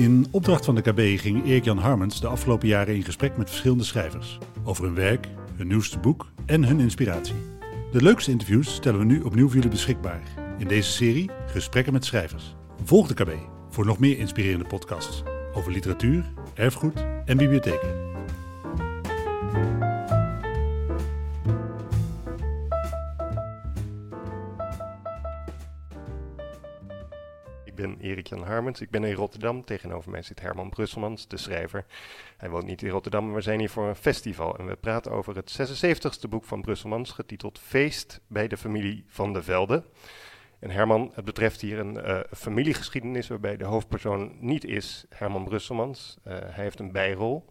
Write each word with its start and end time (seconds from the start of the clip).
In 0.00 0.26
opdracht 0.30 0.64
van 0.64 0.74
de 0.74 0.80
KB 0.80 1.20
ging 1.20 1.44
Erik-Jan 1.44 1.78
Harmens 1.78 2.20
de 2.20 2.26
afgelopen 2.26 2.68
jaren 2.68 2.94
in 2.94 3.02
gesprek 3.02 3.36
met 3.36 3.48
verschillende 3.48 3.84
schrijvers. 3.84 4.38
Over 4.64 4.84
hun 4.84 4.94
werk, 4.94 5.28
hun 5.56 5.66
nieuwste 5.66 5.98
boek 5.98 6.30
en 6.46 6.64
hun 6.64 6.80
inspiratie. 6.80 7.34
De 7.92 8.02
leukste 8.02 8.30
interviews 8.30 8.74
stellen 8.74 8.98
we 8.98 9.04
nu 9.04 9.20
opnieuw 9.22 9.46
voor 9.46 9.54
jullie 9.54 9.70
beschikbaar. 9.70 10.22
In 10.58 10.68
deze 10.68 10.90
serie 10.90 11.30
Gesprekken 11.46 11.92
met 11.92 12.04
schrijvers. 12.04 12.54
Volg 12.84 13.06
de 13.06 13.14
KB 13.14 13.30
voor 13.70 13.86
nog 13.86 13.98
meer 13.98 14.18
inspirerende 14.18 14.66
podcasts 14.66 15.22
over 15.52 15.72
literatuur, 15.72 16.32
erfgoed 16.54 17.04
en 17.24 17.36
bibliotheken. 17.36 18.09
Erik-Jan 28.30 28.54
Harmens, 28.54 28.80
ik 28.80 28.90
ben 28.90 29.04
in 29.04 29.14
Rotterdam. 29.14 29.64
Tegenover 29.64 30.10
mij 30.10 30.22
zit 30.22 30.40
Herman 30.40 30.70
Brusselmans, 30.70 31.28
de 31.28 31.36
schrijver. 31.36 31.84
Hij 32.36 32.50
woont 32.50 32.66
niet 32.66 32.82
in 32.82 32.88
Rotterdam, 32.88 33.24
maar 33.24 33.34
we 33.34 33.40
zijn 33.40 33.58
hier 33.58 33.70
voor 33.70 33.88
een 33.88 33.96
festival. 33.96 34.58
En 34.58 34.66
we 34.66 34.76
praten 34.76 35.12
over 35.12 35.36
het 35.36 35.58
76ste 35.60 36.28
boek 36.28 36.44
van 36.44 36.60
Brusselmans, 36.60 37.10
getiteld 37.10 37.58
Feest 37.58 38.20
bij 38.26 38.48
de 38.48 38.56
familie 38.56 39.04
Van 39.06 39.32
de 39.32 39.42
Velde. 39.42 39.84
En 40.58 40.70
Herman, 40.70 41.10
het 41.14 41.24
betreft 41.24 41.60
hier 41.60 41.78
een 41.78 41.94
uh, 41.94 42.20
familiegeschiedenis 42.36 43.28
waarbij 43.28 43.56
de 43.56 43.64
hoofdpersoon 43.64 44.36
niet 44.40 44.64
is 44.64 45.04
Herman 45.08 45.44
Brusselmans. 45.44 46.18
Uh, 46.26 46.32
hij 46.32 46.64
heeft 46.64 46.78
een 46.78 46.92
bijrol. 46.92 47.44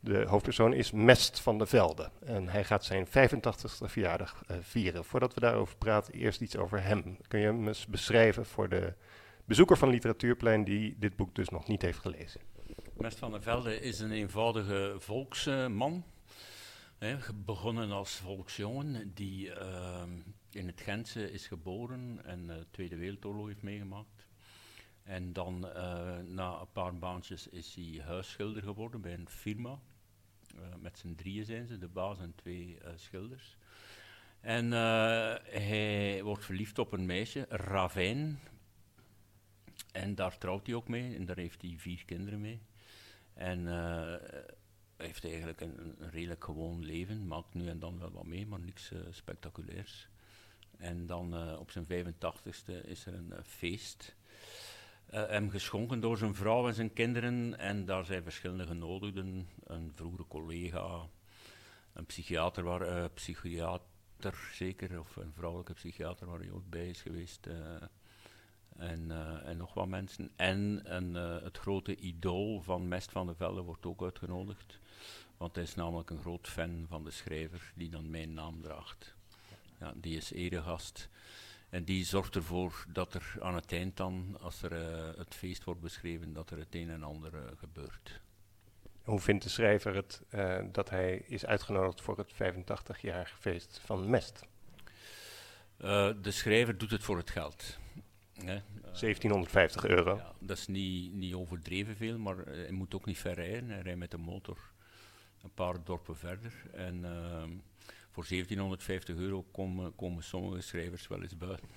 De 0.00 0.24
hoofdpersoon 0.28 0.72
is 0.72 0.90
Mest 0.90 1.40
van 1.40 1.58
de 1.58 1.66
Velde. 1.66 2.10
En 2.24 2.48
hij 2.48 2.64
gaat 2.64 2.84
zijn 2.84 3.06
85ste 3.06 3.84
verjaardag 3.84 4.42
uh, 4.50 4.56
vieren. 4.60 5.04
Voordat 5.04 5.34
we 5.34 5.40
daarover 5.40 5.76
praten, 5.76 6.14
eerst 6.14 6.40
iets 6.40 6.56
over 6.56 6.82
hem. 6.82 7.16
Kun 7.28 7.40
je 7.40 7.46
hem 7.46 7.66
eens 7.68 7.86
beschrijven 7.86 8.46
voor 8.46 8.68
de 8.68 8.92
bezoeker 9.46 9.76
van 9.76 9.88
Literatuurplein 9.88 10.64
die 10.64 10.96
dit 10.98 11.16
boek 11.16 11.34
dus 11.34 11.48
nog 11.48 11.68
niet 11.68 11.82
heeft 11.82 11.98
gelezen? 11.98 12.40
Mest 12.96 13.18
van 13.18 13.30
der 13.30 13.42
Velde 13.42 13.80
is 13.80 14.00
een 14.00 14.12
eenvoudige 14.12 14.94
volksman. 14.98 16.04
He, 16.98 17.16
begonnen 17.34 17.90
als 17.90 18.14
volksjongen 18.14 19.14
die 19.14 19.46
uh, 19.46 20.02
in 20.50 20.66
het 20.66 20.80
Gentse 20.80 21.32
is 21.32 21.46
geboren 21.46 22.20
en 22.24 22.46
de 22.46 22.52
uh, 22.52 22.60
Tweede 22.70 22.96
Wereldoorlog 22.96 23.46
heeft 23.46 23.62
meegemaakt. 23.62 24.28
En 25.02 25.32
dan 25.32 25.66
uh, 25.66 25.72
na 26.24 26.60
een 26.60 26.72
paar 26.72 26.98
baantjes 26.98 27.48
is 27.48 27.74
hij 27.74 28.02
huisschilder 28.04 28.62
geworden 28.62 29.00
bij 29.00 29.12
een 29.12 29.28
firma. 29.28 29.78
Uh, 30.54 30.60
met 30.80 30.98
z'n 30.98 31.14
drieën 31.14 31.44
zijn 31.44 31.66
ze, 31.66 31.78
de 31.78 31.88
baas 31.88 32.18
en 32.18 32.34
twee 32.34 32.78
schilders. 32.94 33.56
En 34.40 34.70
hij 34.70 36.20
wordt 36.22 36.44
verliefd 36.44 36.78
op 36.78 36.92
een 36.92 37.06
meisje, 37.06 37.46
Ravijn, 37.48 38.38
en 39.96 40.14
daar 40.14 40.38
trouwt 40.38 40.66
hij 40.66 40.74
ook 40.74 40.88
mee 40.88 41.16
en 41.16 41.24
daar 41.24 41.36
heeft 41.36 41.62
hij 41.62 41.74
vier 41.76 42.04
kinderen 42.04 42.40
mee. 42.40 42.60
En 43.34 43.60
uh, 43.60 44.14
heeft 44.96 45.24
eigenlijk 45.24 45.60
een, 45.60 45.78
een, 45.78 46.10
redelijk 46.10 46.44
gewoon 46.44 46.84
leven, 46.84 47.26
maakt 47.26 47.54
nu 47.54 47.68
en 47.68 47.78
dan 47.78 47.98
wel 47.98 48.10
wat 48.10 48.26
mee, 48.26 48.46
maar 48.46 48.60
niks 48.60 48.90
uh, 48.90 48.98
spectaculairs. 49.10 50.08
En 50.78 51.06
dan 51.06 51.34
uh, 51.34 51.58
op 51.58 51.70
zijn 51.70 51.84
85ste 51.84 52.86
is 52.86 53.06
er 53.06 53.14
een 53.14 53.32
feest. 53.44 54.14
hem 55.10 55.50
geschonken 55.50 56.00
door 56.00 56.16
zijn 56.16 56.34
vrouw 56.34 56.68
en 56.68 56.74
zijn 56.74 56.92
kinderen. 56.92 57.58
En 57.58 57.84
daar 57.84 58.04
zijn 58.04 58.22
verschillende 58.22 58.66
genodigden. 58.66 59.48
Een 59.64 59.92
vroegere 59.94 60.26
collega, 60.28 61.08
een 61.92 62.06
psychiater, 62.06 62.64
waar, 62.64 63.10
psychiater 63.10 64.50
zeker, 64.52 65.00
of 65.00 65.16
een 65.16 65.32
vrouwelijke 65.32 65.72
psychiater 65.72 66.26
waar 66.26 66.38
hij 66.38 66.50
ook 66.50 66.68
bij 66.68 66.88
is 66.88 67.02
geweest. 67.02 67.48
En, 68.78 69.04
uh, 69.08 69.48
en, 69.48 69.56
nog 69.56 69.74
wat 69.74 69.88
mensen. 69.88 70.30
En, 70.36 70.80
en 70.84 71.14
uh, 71.14 71.42
het 71.42 71.58
grote 71.58 71.96
idool 71.96 72.60
van 72.60 72.88
Mest 72.88 73.10
van 73.10 73.26
der 73.26 73.36
Velde 73.36 73.60
wordt 73.60 73.86
ook 73.86 74.02
uitgenodigd. 74.02 74.78
Want 75.36 75.54
hij 75.54 75.64
is 75.64 75.74
namelijk 75.74 76.10
een 76.10 76.20
groot 76.20 76.48
fan 76.48 76.86
van 76.88 77.04
de 77.04 77.10
schrijver 77.10 77.72
die 77.74 77.90
dan 77.90 78.10
mijn 78.10 78.34
naam 78.34 78.62
draagt. 78.62 79.14
Ja, 79.80 79.92
die 79.96 80.16
is 80.16 80.32
eregast. 80.32 81.08
En 81.68 81.84
die 81.84 82.04
zorgt 82.04 82.34
ervoor 82.34 82.84
dat 82.88 83.14
er 83.14 83.36
aan 83.40 83.54
het 83.54 83.72
eind 83.72 83.96
dan, 83.96 84.36
als 84.40 84.62
er 84.62 84.72
uh, 84.72 85.18
het 85.18 85.34
feest 85.34 85.64
wordt 85.64 85.80
beschreven, 85.80 86.32
dat 86.32 86.50
er 86.50 86.58
het 86.58 86.74
een 86.74 86.90
en 86.90 87.02
ander 87.02 87.32
gebeurt. 87.56 88.20
Hoe 89.02 89.20
vindt 89.20 89.42
de 89.42 89.48
schrijver 89.48 89.94
het 89.94 90.22
dat 90.72 90.90
hij 90.90 91.16
is 91.16 91.46
uitgenodigd 91.46 92.00
voor 92.00 92.18
het 92.18 92.32
85-jarig 92.32 93.36
feest 93.40 93.80
van 93.84 94.10
Mest? 94.10 94.42
de 96.22 96.30
schrijver 96.30 96.78
doet 96.78 96.90
het 96.90 97.02
voor 97.02 97.16
het 97.16 97.30
geld. 97.30 97.78
Nee, 98.44 98.60
1750 98.82 99.86
euro. 99.86 100.16
Ja, 100.16 100.32
dat 100.38 100.56
is 100.56 100.66
niet, 100.66 101.12
niet 101.12 101.34
overdreven 101.34 101.96
veel, 101.96 102.18
maar 102.18 102.36
hij 102.36 102.70
moet 102.70 102.94
ook 102.94 103.06
niet 103.06 103.18
ver 103.18 103.34
rijden. 103.34 103.70
Hij 103.70 103.80
rijdt 103.80 103.98
met 103.98 104.10
de 104.10 104.18
motor 104.18 104.58
een 105.42 105.54
paar 105.54 105.84
dorpen 105.84 106.16
verder. 106.16 106.52
En 106.72 106.96
uh, 106.96 107.42
voor 108.10 108.26
1750 108.28 109.16
euro 109.16 109.46
komen, 109.52 109.94
komen 109.94 110.22
sommige 110.22 110.60
schrijvers 110.60 111.06
wel 111.06 111.22
eens 111.22 111.36
buiten. 111.36 111.68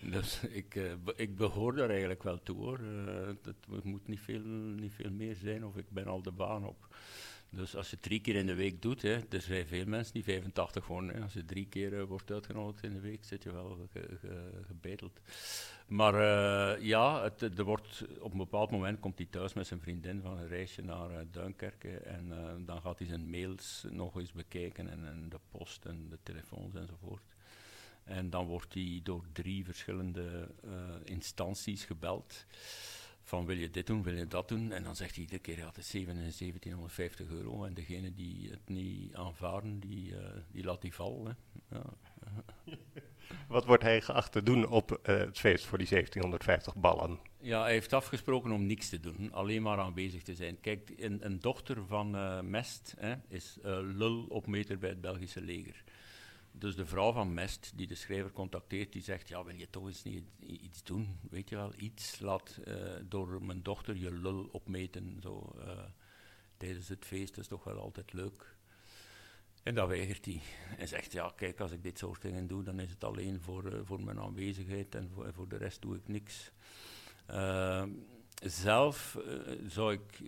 dus 0.14 0.40
ik, 0.44 0.74
uh, 0.74 0.92
ik 1.16 1.36
behoor 1.36 1.74
daar 1.74 1.90
eigenlijk 1.90 2.22
wel 2.22 2.42
toe 2.42 2.56
hoor. 2.56 2.80
het 3.42 3.84
moet 3.84 4.08
niet 4.08 4.20
veel, 4.20 4.40
niet 4.40 4.92
veel 4.92 5.10
meer 5.10 5.34
zijn 5.34 5.64
of 5.64 5.76
ik 5.76 5.90
ben 5.90 6.06
al 6.06 6.22
de 6.22 6.32
baan 6.32 6.64
op. 6.64 6.88
Dus 7.50 7.76
als 7.76 7.90
je 7.90 8.00
drie 8.00 8.20
keer 8.20 8.34
in 8.34 8.46
de 8.46 8.54
week 8.54 8.82
doet, 8.82 9.02
hè, 9.02 9.18
er 9.28 9.40
zijn 9.40 9.66
veel 9.66 9.86
mensen 9.86 10.14
die 10.14 10.24
85 10.24 10.86
worden. 10.86 11.14
Hè. 11.14 11.22
Als 11.22 11.32
je 11.32 11.44
drie 11.44 11.66
keer 11.66 11.92
uh, 11.92 12.02
wordt 12.02 12.30
uitgenodigd 12.30 12.84
in 12.84 12.92
de 12.92 13.00
week, 13.00 13.24
zit 13.24 13.42
je 13.42 13.52
wel 13.52 13.88
ge, 13.92 14.16
ge, 14.20 14.62
gebeteld. 14.66 15.20
Maar 15.86 16.14
uh, 16.14 16.84
ja, 16.84 17.22
het, 17.22 17.58
er 17.58 17.64
wordt, 17.64 18.04
op 18.20 18.32
een 18.32 18.38
bepaald 18.38 18.70
moment 18.70 19.00
komt 19.00 19.18
hij 19.18 19.26
thuis 19.30 19.52
met 19.52 19.66
zijn 19.66 19.80
vriendin 19.80 20.20
van 20.20 20.38
een 20.38 20.48
reisje 20.48 20.82
naar 20.82 21.10
uh, 21.10 21.18
Duinkerke. 21.30 21.96
En 21.96 22.32
dan 22.64 22.80
gaat 22.80 22.98
hij 22.98 23.08
zijn 23.08 23.30
mails 23.30 23.84
nog 23.90 24.16
eens 24.16 24.32
bekijken 24.32 24.88
en, 24.88 25.06
en 25.06 25.28
de 25.28 25.40
post 25.50 25.84
en 25.84 26.08
de 26.08 26.18
telefoons 26.22 26.74
enzovoort. 26.74 27.34
En 28.04 28.30
dan 28.30 28.46
wordt 28.46 28.74
hij 28.74 29.00
door 29.02 29.24
drie 29.32 29.64
verschillende 29.64 30.48
instanties 31.04 31.84
gebeld 31.84 32.46
van 33.26 33.46
wil 33.46 33.56
je 33.56 33.70
dit 33.70 33.86
doen, 33.86 34.02
wil 34.02 34.14
je 34.14 34.26
dat 34.26 34.48
doen. 34.48 34.72
En 34.72 34.82
dan 34.82 34.96
zegt 34.96 35.14
hij 35.14 35.22
iedere 35.22 35.40
keer, 35.40 35.58
ja, 35.58 35.66
het 35.66 35.76
is 35.76 35.90
1750 35.90 37.28
euro. 37.28 37.64
En 37.64 37.74
degene 37.74 38.14
die 38.14 38.50
het 38.50 38.68
niet 38.68 39.14
aanvaarden, 39.14 39.80
die, 39.80 40.10
uh, 40.10 40.18
die 40.50 40.64
laat 40.64 40.80
die 40.80 40.94
vallen. 40.94 41.36
Ja. 41.70 41.82
Wat 43.48 43.64
wordt 43.64 43.82
hij 43.82 44.00
geacht 44.00 44.32
te 44.32 44.42
doen 44.42 44.68
op 44.68 44.90
uh, 44.90 45.16
het 45.16 45.38
feest 45.38 45.64
voor 45.64 45.78
die 45.78 45.88
1750 45.88 46.76
ballen? 46.76 47.18
Ja, 47.40 47.62
hij 47.62 47.72
heeft 47.72 47.92
afgesproken 47.92 48.50
om 48.50 48.66
niks 48.66 48.88
te 48.88 49.00
doen, 49.00 49.32
alleen 49.32 49.62
maar 49.62 49.78
aanwezig 49.78 50.22
te 50.22 50.34
zijn. 50.34 50.60
Kijk, 50.60 50.92
een, 50.96 51.24
een 51.24 51.40
dochter 51.40 51.86
van 51.86 52.14
uh, 52.14 52.40
Mest 52.40 52.94
hè, 52.98 53.14
is 53.28 53.58
lul 53.82 54.26
op 54.28 54.46
meter 54.46 54.78
bij 54.78 54.88
het 54.88 55.00
Belgische 55.00 55.40
leger. 55.40 55.84
Dus 56.58 56.76
de 56.76 56.86
vrouw 56.86 57.12
van 57.12 57.34
Mest, 57.34 57.72
die 57.74 57.86
de 57.86 57.94
schrijver 57.94 58.32
contacteert, 58.32 58.92
die 58.92 59.02
zegt, 59.02 59.28
ja, 59.28 59.44
wil 59.44 59.54
je 59.54 59.70
toch 59.70 59.86
eens 59.86 60.02
niet 60.02 60.24
iets 60.40 60.82
doen? 60.82 61.18
Weet 61.30 61.48
je 61.48 61.56
wel, 61.56 61.72
iets. 61.76 62.20
Laat 62.20 62.58
uh, 62.64 62.74
door 63.04 63.42
mijn 63.42 63.62
dochter 63.62 63.96
je 63.96 64.12
lul 64.12 64.48
opmeten, 64.52 65.18
zo, 65.22 65.52
uh, 65.58 65.78
tijdens 66.56 66.88
het 66.88 67.04
feest. 67.04 67.38
Is 67.38 67.46
toch 67.46 67.64
wel 67.64 67.78
altijd 67.78 68.12
leuk. 68.12 68.56
En 69.62 69.74
dat 69.74 69.88
weigert 69.88 70.24
hij. 70.24 70.40
Hij 70.76 70.86
zegt, 70.86 71.12
ja, 71.12 71.32
kijk, 71.36 71.60
als 71.60 71.70
ik 71.70 71.82
dit 71.82 71.98
soort 71.98 72.22
dingen 72.22 72.46
doe, 72.46 72.62
dan 72.62 72.80
is 72.80 72.90
het 72.90 73.04
alleen 73.04 73.40
voor, 73.40 73.72
uh, 73.72 73.80
voor 73.84 74.02
mijn 74.02 74.20
aanwezigheid 74.20 74.94
en 74.94 75.10
voor, 75.14 75.32
voor, 75.32 75.48
de 75.48 75.56
rest 75.56 75.82
doe 75.82 75.96
ik 75.96 76.08
niks. 76.08 76.50
zelf 78.42 79.18
zou 79.66 79.92
ik 79.92 80.22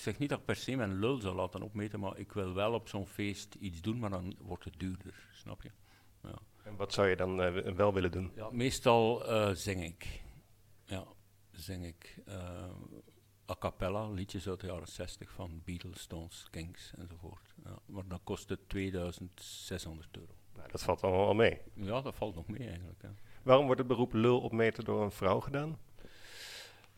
zeg 0.00 0.18
niet 0.18 0.28
dat 0.28 0.38
ik 0.38 0.44
per 0.44 0.56
se 0.56 0.76
mijn 0.76 0.98
lul 0.98 1.20
zou 1.20 1.36
laten 1.36 1.62
opmeten, 1.62 2.00
maar 2.00 2.18
ik 2.18 2.32
wil 2.32 2.54
wel 2.54 2.72
op 2.72 2.88
zo'n 2.88 3.06
feest 3.06 3.54
iets 3.54 3.80
doen, 3.80 3.98
maar 3.98 4.10
dan 4.10 4.36
wordt 4.40 4.64
het 4.64 4.78
duurder, 4.78 5.28
snap 5.32 5.62
je? 5.62 5.70
Ja. 6.22 6.38
En 6.62 6.76
wat 6.76 6.92
zou 6.92 7.08
je 7.08 7.16
dan 7.16 7.40
uh, 7.40 7.74
wel 7.74 7.94
willen 7.94 8.10
doen? 8.10 8.32
Ja, 8.34 8.50
meestal 8.50 9.30
uh, 9.30 9.54
zing 9.54 9.84
ik. 9.84 10.22
Ja, 10.84 11.04
zing 11.50 11.86
ik. 11.86 12.18
Uh, 12.28 12.34
a 13.50 13.56
cappella, 13.58 14.10
liedjes 14.10 14.48
uit 14.48 14.60
de 14.60 14.66
jaren 14.66 14.88
60 14.88 15.30
van 15.30 15.62
Beatles, 15.64 16.00
Stones, 16.00 16.46
Kings 16.50 16.92
enzovoort. 16.98 17.54
Ja, 17.64 17.78
maar 17.86 18.08
dan 18.08 18.20
kost 18.24 18.48
het 18.48 18.68
2600 18.68 20.16
euro. 20.16 20.32
Nou, 20.54 20.70
dat 20.70 20.82
valt 20.82 21.02
allemaal 21.02 21.26
al 21.26 21.34
mee. 21.34 21.60
Ja, 21.74 22.00
dat 22.00 22.14
valt 22.14 22.34
nog 22.34 22.46
mee 22.46 22.68
eigenlijk. 22.68 23.04
Waarom 23.42 23.64
wordt 23.64 23.80
het 23.80 23.88
beroep 23.88 24.12
lul 24.12 24.40
opmeten 24.40 24.84
door 24.84 25.02
een 25.02 25.10
vrouw 25.10 25.40
gedaan? 25.40 25.78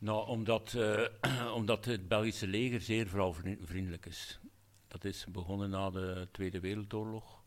Nou, 0.01 0.29
omdat, 0.29 0.73
uh, 0.77 1.07
omdat 1.61 1.85
het 1.85 2.09
Belgische 2.09 2.47
leger 2.47 2.81
zeer 2.81 3.09
vrouwvriendelijk 3.09 4.07
is. 4.07 4.41
Dat 4.89 5.05
is 5.05 5.27
begonnen 5.29 5.71
na 5.71 5.91
de 5.91 6.29
Tweede 6.33 6.61
Wereldoorlog. 6.61 7.43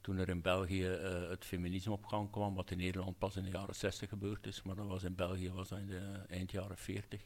Toen 0.00 0.18
er 0.18 0.28
in 0.28 0.42
België 0.42 0.88
uh, 0.88 1.28
het 1.28 1.44
feminisme 1.44 1.92
op 1.92 2.04
gang 2.04 2.30
kwam, 2.30 2.54
wat 2.54 2.70
in 2.70 2.78
Nederland 2.78 3.18
pas 3.18 3.36
in 3.36 3.42
de 3.42 3.50
jaren 3.50 3.74
60 3.74 4.08
gebeurd 4.08 4.46
is, 4.46 4.62
maar 4.62 4.74
dat 4.74 4.86
was 4.86 5.02
in 5.02 5.14
België 5.14 5.50
was 5.50 5.68
dat 5.68 5.78
in 5.78 5.86
de 5.86 6.24
eind 6.28 6.50
jaren 6.50 6.76
40. 6.76 7.22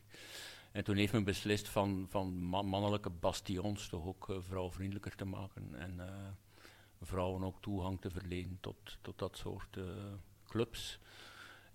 En 0.73 0.85
toen 0.85 0.97
heeft 0.97 1.12
men 1.12 1.25
beslist 1.25 1.69
van, 1.69 2.06
van 2.09 2.32
mannelijke 2.43 3.11
bastions 3.11 3.88
toch 3.88 4.06
ook 4.06 4.38
vrouwvriendelijker 4.41 5.15
te 5.15 5.25
maken 5.25 5.75
en 5.75 6.00
vrouwen 7.00 7.44
ook 7.44 7.61
toegang 7.61 8.00
te 8.00 8.11
verlenen 8.11 8.59
tot, 8.61 8.99
tot 9.00 9.19
dat 9.19 9.37
soort 9.37 9.79
clubs. 10.47 10.99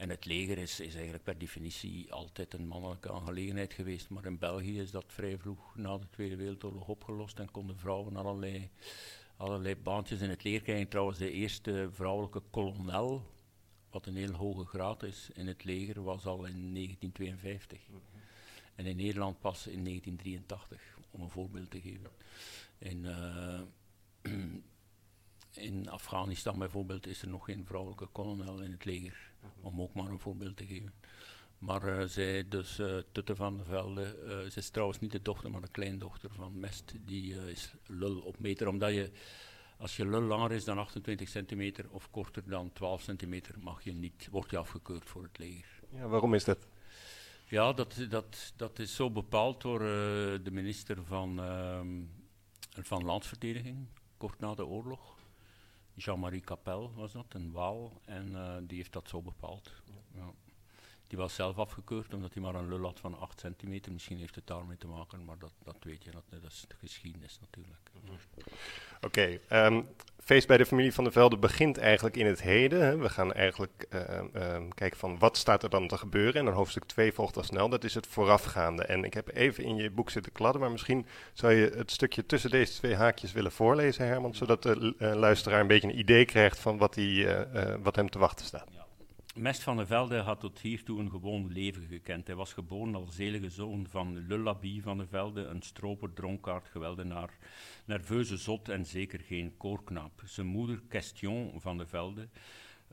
En 0.04 0.10
het 0.10 0.26
leger 0.26 0.58
is, 0.58 0.80
is 0.80 0.94
eigenlijk 0.94 1.24
per 1.24 1.38
definitie 1.38 2.14
altijd 2.14 2.54
een 2.54 2.68
mannelijke 2.68 3.12
aangelegenheid 3.12 3.74
geweest. 3.74 4.10
Maar 4.10 4.26
in 4.26 4.38
België 4.38 4.80
is 4.80 4.92
dat 4.92 5.06
vrij 5.08 5.38
vroeg 5.38 5.76
na 5.76 5.98
de 5.98 6.10
Tweede 6.10 6.36
Wereldoorlog 6.36 6.88
opgelost 6.88 7.40
en 7.40 7.52
konden 7.52 7.78
vrouwen 7.78 8.16
allerlei, 8.16 8.70
allerlei 9.38 9.76
baantjes 9.76 10.22
in 10.22 10.30
het 10.30 10.44
leger 10.44 10.62
krijgen. 10.62 10.88
Trouwens, 10.88 11.18
de 11.18 11.32
eerste 11.32 11.90
vrouwelijke 11.92 12.42
kolonel, 12.50 13.24
wat 13.90 14.06
een 14.06 14.16
heel 14.16 14.32
hoge 14.32 14.66
graad 14.66 15.04
is 15.04 15.30
in 15.34 15.48
het 15.48 15.64
leger, 15.64 16.04
was 16.04 16.26
al 16.26 16.46
in 16.46 16.74
1952. 16.74 17.80
En 18.76 18.86
in 18.86 18.96
Nederland 18.96 19.40
pas 19.40 19.68
in 19.68 19.84
1983, 19.84 20.98
om 21.12 21.22
een 21.22 21.30
voorbeeld 21.30 21.72
te 21.72 21.82
geven. 21.82 22.12
Uh, 22.80 23.62
in 25.70 25.90
Afghanistan 25.90 26.60
bijvoorbeeld 26.60 27.08
is 27.08 27.22
er 27.22 27.30
nog 27.30 27.46
geen 27.46 27.66
vrouwelijke 27.66 28.06
kolonel 28.06 28.62
in 28.62 28.72
het 28.72 28.86
leger, 28.86 29.33
om 29.62 29.82
ook 29.82 29.94
maar 29.94 30.10
een 30.10 30.20
voorbeeld 30.20 30.58
te 30.58 30.66
geven. 30.66 30.94
Maar 31.64 32.00
uh, 32.00 32.08
zij, 32.08 32.48
dus 32.48 32.80
uh, 32.80 32.98
Tutte 33.12 33.36
van 33.36 33.58
der 33.58 33.66
Velde, 33.66 34.16
uh, 34.24 34.52
ze 34.52 34.60
is 34.60 34.70
trouwens 34.70 35.00
niet 35.00 35.12
de 35.12 35.22
dochter, 35.22 35.52
maar 35.52 35.62
de 35.62 35.72
kleindochter 35.72 36.30
van 36.34 36.60
Mest, 36.60 36.94
die 37.06 37.50
is 37.50 37.74
lul 37.88 38.20
op 38.20 38.40
meter, 38.40 38.68
omdat 38.68 38.94
je, 38.94 39.12
als 39.78 39.96
je 39.96 40.08
lul 40.08 40.22
langer 40.22 40.52
is 40.52 40.64
dan 40.64 40.78
28 40.78 41.30
centimeter 41.30 41.86
of 41.90 42.10
korter 42.12 42.44
dan 42.46 42.72
12 42.74 43.02
centimeter, 43.02 43.56
mag 43.60 43.84
je 43.84 43.94
niet, 43.94 44.28
word 44.32 44.50
je 44.50 44.58
afgekeurd 44.58 45.10
voor 45.10 45.24
het 45.24 45.38
leger. 45.38 45.80
Ja, 45.90 46.08
waarom 46.08 46.34
is 46.34 46.44
dat? 46.44 46.68
Ja, 47.46 47.74
dat, 47.74 48.06
dat, 48.10 48.54
dat 48.56 48.80
is 48.80 48.96
zo 48.96 49.12
bepaald 49.12 49.62
door 49.62 49.80
de 49.80 50.52
minister 50.52 51.06
van, 51.06 51.40
ehm, 51.40 52.02
van 52.82 53.04
Landsverdediging, 53.04 53.88
kort 54.18 54.40
na 54.40 54.56
de 54.56 54.66
oorlog. 54.66 55.16
Jean-Marie 55.96 56.42
Capel 56.42 56.94
was 56.94 57.12
dat, 57.12 57.26
een 57.30 57.52
Waal, 57.52 58.02
en 58.06 58.32
uh, 58.32 58.56
die 58.62 58.78
heeft 58.78 58.94
dat 58.94 59.10
zo 59.10 59.22
bepaald. 59.22 59.72
Ja. 60.16 60.32
Die 61.08 61.18
was 61.18 61.36
zelf 61.36 61.58
afgekeurd 61.58 62.14
omdat 62.14 62.34
hij 62.34 62.44
maar 62.44 62.56
een 62.56 62.68
lul 62.68 62.84
had 62.84 63.00
van 63.00 63.20
8 63.20 63.40
centimeter. 63.40 63.92
Misschien 63.92 64.18
heeft 64.18 64.36
het 64.36 64.48
daarmee 64.48 64.78
te 64.78 64.88
maken, 64.88 65.26
maar 65.26 65.38
dat, 65.38 65.54
dat 65.64 65.78
weet 65.80 66.04
je, 66.04 66.12
dat, 66.12 66.24
dat 66.30 66.52
is 66.52 66.66
de 66.68 66.76
geschiedenis 66.76 67.40
natuurlijk. 67.40 67.92
Oké, 69.06 69.40
okay, 69.50 69.66
um, 69.66 69.88
feest 70.24 70.48
bij 70.48 70.58
de 70.58 70.66
familie 70.66 70.94
van 70.94 71.04
der 71.04 71.14
Velde 71.14 71.38
begint 71.38 71.78
eigenlijk 71.78 72.18
in 72.18 72.26
het 72.26 72.42
heden. 72.42 73.00
We 73.00 73.10
gaan 73.10 73.34
eigenlijk 73.34 73.86
uh, 73.90 74.00
uh, 74.36 74.58
kijken 74.74 75.00
van 75.00 75.20
wat 75.20 75.38
staat 75.38 75.64
er 75.64 75.70
dan 75.70 75.88
te 75.88 75.98
gebeuren. 75.98 76.34
En 76.34 76.46
dan 76.46 76.54
hoofdstuk 76.54 76.86
2 76.86 77.14
volgt 77.14 77.38
al 77.38 77.44
snel, 77.44 77.70
dat 77.70 77.84
is 77.84 77.94
het 77.94 78.08
voorafgaande. 78.08 78.84
En 78.84 79.04
ik 79.04 79.14
heb 79.14 79.36
even 79.36 79.64
in 79.64 79.76
je 79.76 79.92
boek 79.92 80.10
zitten 80.10 80.32
kladden, 80.32 80.62
maar 80.62 80.72
misschien 80.72 81.06
zou 81.34 81.54
je 81.54 81.72
het 81.76 81.92
stukje 81.92 82.26
tussen 82.26 82.50
deze 82.50 82.74
twee 82.74 82.96
haakjes 82.96 83.32
willen 83.32 83.52
voorlezen, 83.52 84.08
Herman. 84.08 84.36
Zodat 84.36 84.64
de 84.64 84.96
uh, 85.00 85.14
luisteraar 85.14 85.60
een 85.60 85.68
beetje 85.68 85.88
een 85.88 86.00
idee 86.00 86.26
krijgt 86.26 86.60
van 86.60 86.78
wat, 86.78 86.94
die, 86.94 87.28
wat 87.84 87.96
hem 87.96 88.10
te 88.10 88.20
wachten 88.20 88.46
staat. 88.46 88.68
Ja. 88.72 88.83
Mest 89.34 89.64
van 89.64 89.78
der 89.78 89.88
Velde 89.88 90.18
had 90.18 90.40
tot 90.40 90.60
hiertoe 90.60 91.00
een 91.00 91.10
gewoon 91.10 91.52
leven 91.52 91.84
gekend. 91.88 92.28
Hij 92.28 92.36
was 92.36 92.54
geboren 92.54 92.96
als 92.96 93.16
zelige 93.16 93.50
zoon 93.50 93.88
van 93.88 94.28
Lullaby 94.28 94.82
van 94.82 94.98
der 94.98 95.08
Velde, 95.08 95.42
een 95.42 95.62
stroper, 95.62 96.14
dronkaard, 96.14 96.68
geweldenaar, 96.68 97.38
nerveuze 97.86 98.38
zot 98.38 98.70
en 98.70 98.86
zeker 98.86 99.20
geen 99.20 99.58
koorknaap. 99.58 100.22
Zijn 100.26 100.48
moeder, 100.48 100.82
Question 100.88 101.62
van 101.62 101.78
der 101.78 101.88
Velde, 101.88 102.28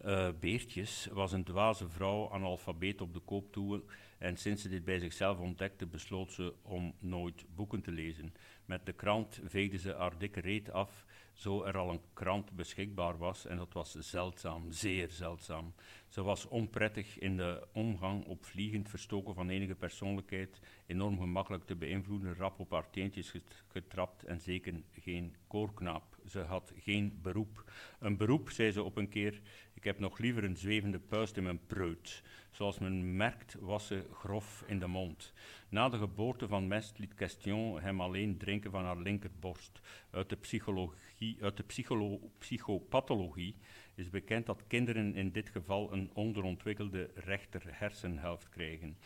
uh, 0.05 0.29
Beertjes, 0.41 1.09
was 1.13 1.33
een 1.33 1.45
dwaze 1.45 1.89
vrouw, 1.89 2.31
analfabeet 2.33 3.01
op 3.01 3.15
de 3.15 3.21
koop 3.21 3.53
toe, 3.53 3.83
en 4.19 4.37
sinds 4.37 4.63
ze 4.63 4.69
dit 4.69 4.85
bij 4.85 4.99
zichzelf 4.99 5.39
ontdekte, 5.39 5.87
besloot 5.87 6.33
ze 6.33 6.55
om 6.63 6.95
nooit 6.99 7.45
boeken 7.55 7.83
te 7.83 7.91
lezen. 7.91 8.35
Met 8.65 8.87
de 8.87 8.93
krant 8.93 9.41
veegde 9.45 9.79
ze 9.79 9.95
haar 9.95 10.19
dikke 10.19 10.41
reet 10.41 10.71
af, 10.71 11.05
zo 11.41 11.65
er 11.65 11.77
al 11.77 11.91
een 11.91 12.01
krant 12.13 12.53
beschikbaar 12.53 13.19
was, 13.19 13.47
en 13.47 13.57
dat 13.57 13.73
was 13.73 13.95
zeldzaam, 13.95 14.73
zeer 14.73 15.11
zeldzaam. 15.11 15.75
Ze 16.09 16.23
was 16.23 16.49
onprettig 16.49 17.19
in 17.19 17.37
de 17.37 17.67
omgang, 17.73 18.25
opvliegend, 18.25 18.89
verstoken 18.89 19.35
van 19.35 19.49
enige 19.49 19.75
persoonlijkheid, 19.75 20.61
enorm 20.87 21.19
gemakkelijk 21.19 21.65
te 21.65 21.77
beïnvloeden, 21.77 22.35
rap 22.35 22.59
op 22.59 22.71
haar 22.71 22.91
teentjes 22.91 23.35
getrapt 23.69 24.25
en 24.25 24.41
zeker 24.41 24.83
geen 24.93 25.37
koorknaap. 25.47 26.10
Ze 26.27 26.39
had 26.39 26.73
geen 26.77 27.19
beroep. 27.23 27.73
Een 27.99 28.17
beroep, 28.17 28.51
zei 28.51 28.73
ze 28.73 28.83
op 28.83 28.97
een 28.97 29.09
keer, 29.09 29.41
ik 29.75 29.85
heb 29.85 29.99
nog 29.99 30.19
liever 30.19 30.45
een 30.45 30.57
zwevende 30.57 30.99
puist 30.99 31.37
in 31.37 31.43
mijn 31.43 31.67
preut. 31.67 32.23
Zoals 32.51 32.79
men 32.79 33.17
merkt 33.17 33.57
was 33.61 33.87
ze 33.87 34.07
grof 34.13 34.65
in 34.67 34.79
de 34.79 34.87
mond. 34.87 35.33
Na 35.69 35.89
de 35.89 35.99
geboorte 35.99 36.49
van 36.49 36.69
Mest 36.69 36.99
liet 36.99 37.15
Question 37.15 37.81
hem 37.81 38.01
alleen 38.01 38.39
drinken 38.39 38.71
van 38.71 38.85
haar 38.85 38.99
linkerborst. 38.99 39.81
Uit 40.11 40.29
de, 40.29 40.37
psychologie, 40.37 41.37
uit 41.41 41.57
de 41.57 41.63
psycholo 41.63 42.31
psychopathologie 42.39 43.57
is 43.95 44.11
bekend 44.11 44.47
dat 44.47 44.67
kinderen 44.67 45.15
in 45.15 45.33
dit 45.33 45.49
geval 45.49 45.93
een 45.93 46.11
onderontwikkelde 46.15 47.11
rechter 47.15 47.63
hersenhelft 47.67 48.49
krijgen. 48.49 48.97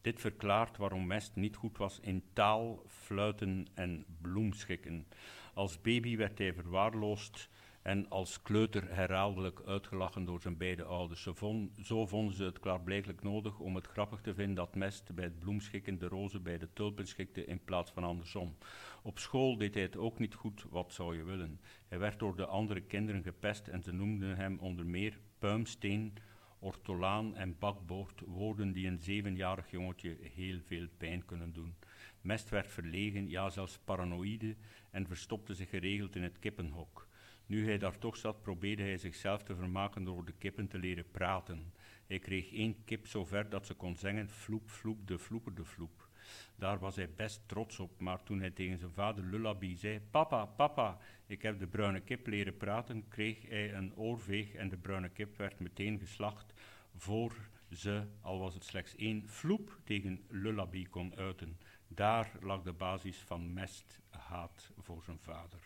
Dit 0.00 0.20
verklaart 0.20 0.76
waarom 0.76 1.06
Mest 1.06 1.36
niet 1.36 1.56
goed 1.56 1.78
was 1.78 2.00
in 2.00 2.22
taal, 2.32 2.84
fluiten 2.86 3.66
en 3.74 4.04
bloemschikken. 4.20 5.06
Als 5.54 5.80
baby 5.80 6.16
werd 6.16 6.38
hij 6.38 6.54
verwaarloosd 6.54 7.48
en 7.82 8.08
als 8.08 8.42
kleuter 8.42 8.94
herhaaldelijk 8.94 9.62
uitgelachen 9.66 10.24
door 10.24 10.40
zijn 10.40 10.56
beide 10.56 10.84
ouders. 10.84 11.22
Zo, 11.22 11.34
zo 11.82 12.06
vonden 12.06 12.34
ze 12.34 12.44
het 12.44 12.58
klaarblijkelijk 12.58 13.22
nodig 13.22 13.58
om 13.58 13.74
het 13.74 13.86
grappig 13.86 14.20
te 14.20 14.34
vinden 14.34 14.54
dat 14.54 14.74
Mest 14.74 15.14
bij 15.14 15.24
het 15.24 15.38
bloemschikken 15.38 15.98
de 15.98 16.08
rozen 16.08 16.42
bij 16.42 16.58
de 16.58 16.72
tulpen 16.72 17.06
schikte 17.06 17.44
in 17.44 17.64
plaats 17.64 17.90
van 17.90 18.04
andersom. 18.04 18.56
Op 19.02 19.18
school 19.18 19.58
deed 19.58 19.74
hij 19.74 19.82
het 19.82 19.96
ook 19.96 20.18
niet 20.18 20.34
goed, 20.34 20.64
wat 20.70 20.92
zou 20.92 21.16
je 21.16 21.24
willen. 21.24 21.60
Hij 21.88 21.98
werd 21.98 22.18
door 22.18 22.36
de 22.36 22.46
andere 22.46 22.80
kinderen 22.80 23.22
gepest 23.22 23.68
en 23.68 23.82
ze 23.82 23.92
noemden 23.92 24.36
hem 24.36 24.58
onder 24.58 24.86
meer 24.86 25.18
puimsteen, 25.38 26.14
ortolaan 26.58 27.36
en 27.36 27.58
bakboord, 27.58 28.22
woorden 28.26 28.72
die 28.72 28.86
een 28.86 29.00
zevenjarig 29.00 29.70
jongetje 29.70 30.16
heel 30.34 30.58
veel 30.66 30.86
pijn 30.96 31.24
kunnen 31.24 31.52
doen. 31.52 31.74
Mest 32.20 32.48
werd 32.48 32.72
verlegen, 32.72 33.28
ja 33.28 33.50
zelfs 33.50 33.78
paranoïde, 33.78 34.56
en 34.90 35.06
verstopte 35.06 35.54
zich 35.54 35.68
geregeld 35.68 36.16
in 36.16 36.22
het 36.22 36.38
kippenhok. 36.38 37.08
Nu 37.46 37.64
hij 37.64 37.78
daar 37.78 37.98
toch 37.98 38.16
zat, 38.16 38.42
probeerde 38.42 38.82
hij 38.82 38.98
zichzelf 38.98 39.42
te 39.42 39.54
vermaken 39.54 40.04
door 40.04 40.24
de 40.24 40.32
kippen 40.32 40.68
te 40.68 40.78
leren 40.78 41.10
praten. 41.10 41.72
Hij 42.06 42.18
kreeg 42.18 42.52
één 42.52 42.84
kip 42.84 43.06
zo 43.06 43.24
ver 43.24 43.48
dat 43.48 43.66
ze 43.66 43.74
kon 43.74 43.96
zeggen 43.96 44.28
floep, 44.28 44.70
floep, 44.70 45.06
de 45.06 45.18
floeper, 45.18 45.54
de 45.54 45.64
floep. 45.64 46.08
Daar 46.56 46.78
was 46.78 46.96
hij 46.96 47.10
best 47.16 47.42
trots 47.46 47.78
op, 47.78 48.00
maar 48.00 48.22
toen 48.22 48.40
hij 48.40 48.50
tegen 48.50 48.78
zijn 48.78 48.92
vader 48.92 49.24
Lullaby 49.24 49.76
zei: 49.76 50.00
Papa, 50.10 50.44
papa, 50.44 50.98
ik 51.26 51.42
heb 51.42 51.58
de 51.58 51.66
bruine 51.66 52.00
kip 52.00 52.26
leren 52.26 52.56
praten, 52.56 53.08
kreeg 53.08 53.48
hij 53.48 53.74
een 53.74 53.96
oorveeg 53.96 54.54
en 54.54 54.68
de 54.68 54.76
bruine 54.76 55.08
kip 55.08 55.36
werd 55.36 55.60
meteen 55.60 55.98
geslacht 55.98 56.54
voor 56.96 57.32
ze, 57.70 58.06
al 58.20 58.38
was 58.38 58.54
het 58.54 58.64
slechts 58.64 58.96
één 58.96 59.28
floep, 59.28 59.80
tegen 59.84 60.24
Lullaby 60.28 60.86
kon 60.86 61.16
uiten. 61.16 61.58
Daar 61.94 62.30
lag 62.40 62.62
de 62.62 62.72
basis 62.72 63.16
van 63.26 63.52
mest 63.52 64.00
haat 64.10 64.70
voor 64.78 65.02
zijn 65.04 65.18
vader. 65.20 65.60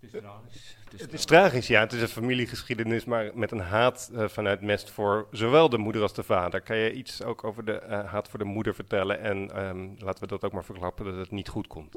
Het 0.00 0.14
is 0.14 0.20
tragisch. 0.20 0.76
Het 0.84 0.94
is, 0.94 1.00
het 1.00 1.12
is 1.12 1.24
tragisch, 1.24 1.66
ja. 1.66 1.80
Het 1.80 1.92
is 1.92 2.00
een 2.00 2.08
familiegeschiedenis, 2.08 3.04
maar 3.04 3.30
met 3.38 3.50
een 3.50 3.60
haat 3.60 4.10
uh, 4.12 4.28
vanuit 4.28 4.60
Mest 4.60 4.90
voor 4.90 5.28
zowel 5.30 5.68
de 5.68 5.78
moeder 5.78 6.02
als 6.02 6.14
de 6.14 6.22
vader. 6.22 6.60
Kan 6.60 6.76
je 6.76 6.92
iets 6.92 7.22
ook 7.22 7.44
over 7.44 7.64
de 7.64 7.82
uh, 7.88 8.10
haat 8.10 8.28
voor 8.28 8.38
de 8.38 8.44
moeder 8.44 8.74
vertellen? 8.74 9.20
En 9.20 9.64
um, 9.64 9.96
laten 9.98 10.20
we 10.20 10.26
dat 10.26 10.44
ook 10.44 10.52
maar 10.52 10.64
verklappen, 10.64 11.04
dat 11.04 11.16
het 11.16 11.30
niet 11.30 11.48
goed 11.48 11.66
komt. 11.66 11.96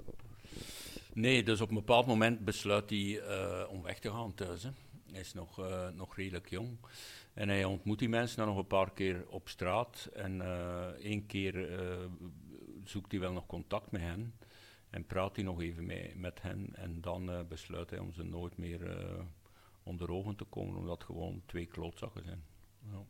Nee, 1.14 1.44
dus 1.44 1.62
op 1.62 1.70
een 1.70 1.76
bepaald 1.76 2.06
moment 2.06 2.46
besluit 2.46 2.90
hij 2.90 3.00
uh, 3.00 3.64
om 3.70 3.82
weg 3.82 4.00
te 4.00 4.12
gaan 4.12 4.34
thuis. 4.34 4.64
Hè. 4.64 4.70
Hij 5.12 5.20
is 5.20 5.34
nog, 5.34 5.62
nog 5.94 6.16
redelijk 6.16 6.50
jong. 6.50 6.78
En 7.38 7.50
hij 7.50 7.64
ontmoet 7.64 8.00
die 8.00 8.10
mensen 8.10 8.38
dan 8.38 8.48
nog 8.48 8.58
een 8.58 8.68
paar 8.68 8.92
keer 8.92 9.26
op 9.30 9.50
straat. 9.50 10.10
En 10.14 10.42
één 11.02 11.26
keer 11.26 11.80
zoekt 12.84 13.12
hij 13.12 13.20
wel 13.20 13.32
nog 13.32 13.46
contact 13.46 13.92
met 13.92 14.02
hen. 14.02 14.34
En 14.90 15.06
praat 15.06 15.36
hij 15.36 15.46
nog 15.46 15.62
even 15.62 15.86
mee, 15.86 16.16
met 16.16 16.42
hen 16.42 16.70
en 16.74 17.02
dan 17.02 17.30
uh, 17.30 17.40
besluit 17.50 17.90
hij 17.90 18.00
om 18.00 18.14
ze 18.14 18.24
nooit 18.24 18.58
meer 18.58 18.98
onder 19.84 20.12
ogen 20.12 20.36
te 20.36 20.44
komen, 20.44 20.78
omdat 20.78 21.04
gewoon 21.04 21.42
twee 21.46 21.66
klootzakken 21.66 22.24
zijn. 22.24 22.44
Ja. 22.92 23.04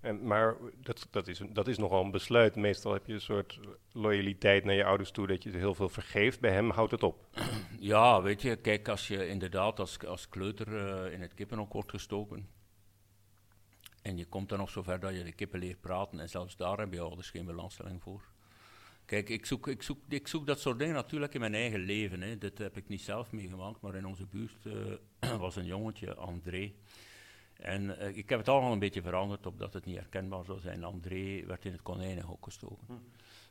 En, 0.00 0.26
maar 0.26 0.56
dat, 0.80 1.08
dat, 1.10 1.28
is, 1.28 1.42
dat 1.52 1.68
is 1.68 1.78
nogal 1.78 2.04
een 2.04 2.10
besluit. 2.10 2.56
Meestal 2.56 2.92
heb 2.92 3.06
je 3.06 3.12
een 3.12 3.20
soort 3.20 3.60
loyaliteit 3.92 4.64
naar 4.64 4.74
je 4.74 4.84
ouders 4.84 5.10
toe, 5.10 5.26
dat 5.26 5.42
je 5.42 5.50
heel 5.50 5.74
veel 5.74 5.88
vergeeft. 5.88 6.40
Bij 6.40 6.52
hem 6.52 6.70
houdt 6.70 6.90
het 6.90 7.02
op. 7.02 7.28
Ja, 7.78 8.22
weet 8.22 8.42
je, 8.42 8.56
kijk, 8.56 8.88
als 8.88 9.08
je 9.08 9.28
inderdaad 9.28 9.80
als, 9.80 10.06
als 10.06 10.28
kleuter 10.28 10.68
uh, 10.68 11.12
in 11.12 11.20
het 11.20 11.34
kippenhok 11.34 11.72
wordt 11.72 11.90
gestoken, 11.90 12.48
en 14.04 14.16
je 14.16 14.26
komt 14.26 14.48
dan 14.48 14.58
nog 14.58 14.70
zover 14.70 15.00
dat 15.00 15.14
je 15.14 15.24
de 15.24 15.32
kippen 15.32 15.58
leert 15.58 15.80
praten, 15.80 16.20
en 16.20 16.28
zelfs 16.28 16.56
daar 16.56 16.78
heb 16.78 16.92
je 16.92 17.00
ouders 17.00 17.30
geen 17.30 17.44
belangstelling 17.44 18.02
voor. 18.02 18.22
Kijk, 19.04 19.28
ik 19.28 19.46
zoek, 19.46 19.68
ik, 19.68 19.82
zoek, 19.82 19.98
ik 20.08 20.28
zoek 20.28 20.46
dat 20.46 20.60
soort 20.60 20.78
dingen 20.78 20.94
natuurlijk 20.94 21.34
in 21.34 21.40
mijn 21.40 21.54
eigen 21.54 21.80
leven. 21.80 22.20
Hè. 22.20 22.38
Dit 22.38 22.58
heb 22.58 22.76
ik 22.76 22.88
niet 22.88 23.00
zelf 23.00 23.32
meegemaakt, 23.32 23.80
maar 23.80 23.94
in 23.94 24.06
onze 24.06 24.26
buurt 24.26 24.64
uh, 24.64 25.36
was 25.44 25.56
een 25.56 25.66
jongetje, 25.66 26.14
André. 26.14 26.72
En 27.56 27.84
uh, 27.84 28.16
ik 28.16 28.28
heb 28.28 28.38
het 28.38 28.48
allemaal 28.48 28.72
een 28.72 28.78
beetje 28.78 29.02
veranderd, 29.02 29.46
opdat 29.46 29.72
het 29.72 29.84
niet 29.84 29.96
herkenbaar 29.96 30.44
zou 30.44 30.60
zijn. 30.60 30.84
André 30.84 31.46
werd 31.46 31.64
in 31.64 31.72
het 31.72 31.82
konijnenhok 31.82 32.44
gestoken. 32.44 32.86
Hm. 32.86 32.92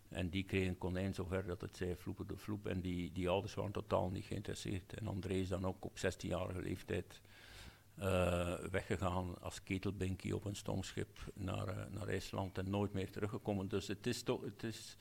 En 0.10 0.30
die 0.30 0.44
kreeg 0.44 0.68
een 0.68 0.78
konijn 0.78 1.14
zover 1.14 1.46
dat 1.46 1.62
het 1.62 1.78
zei 1.78 1.96
vloepen 1.96 2.28
de 2.28 2.38
vloep. 2.38 2.68
En 2.68 2.82
die, 2.82 3.12
die 3.12 3.30
ouders 3.30 3.54
waren 3.54 3.72
totaal 3.72 4.10
niet 4.10 4.26
geïnteresseerd. 4.26 4.94
En 4.94 5.08
André 5.08 5.34
is 5.34 5.50
dan 5.50 5.66
ook 5.66 5.86
op 5.86 5.98
16-jarige 5.98 6.62
leeftijd 6.62 7.22
eh, 7.98 8.54
weggegaan 8.72 9.42
als 9.42 9.64
ketelbinkie 9.64 10.36
op 10.36 10.46
een 10.46 10.56
stomschip 10.56 11.10
naar, 11.34 11.68
eh, 11.68 11.76
naar 11.92 12.08
IJsland 12.08 12.58
en 12.58 12.70
nooit 12.70 12.94
meer 12.94 13.12
teruggekomen. 13.12 13.68
Dus 13.68 13.88
het 13.88 14.08
is 14.08 14.24
het 14.26 14.64
is, 14.64 14.98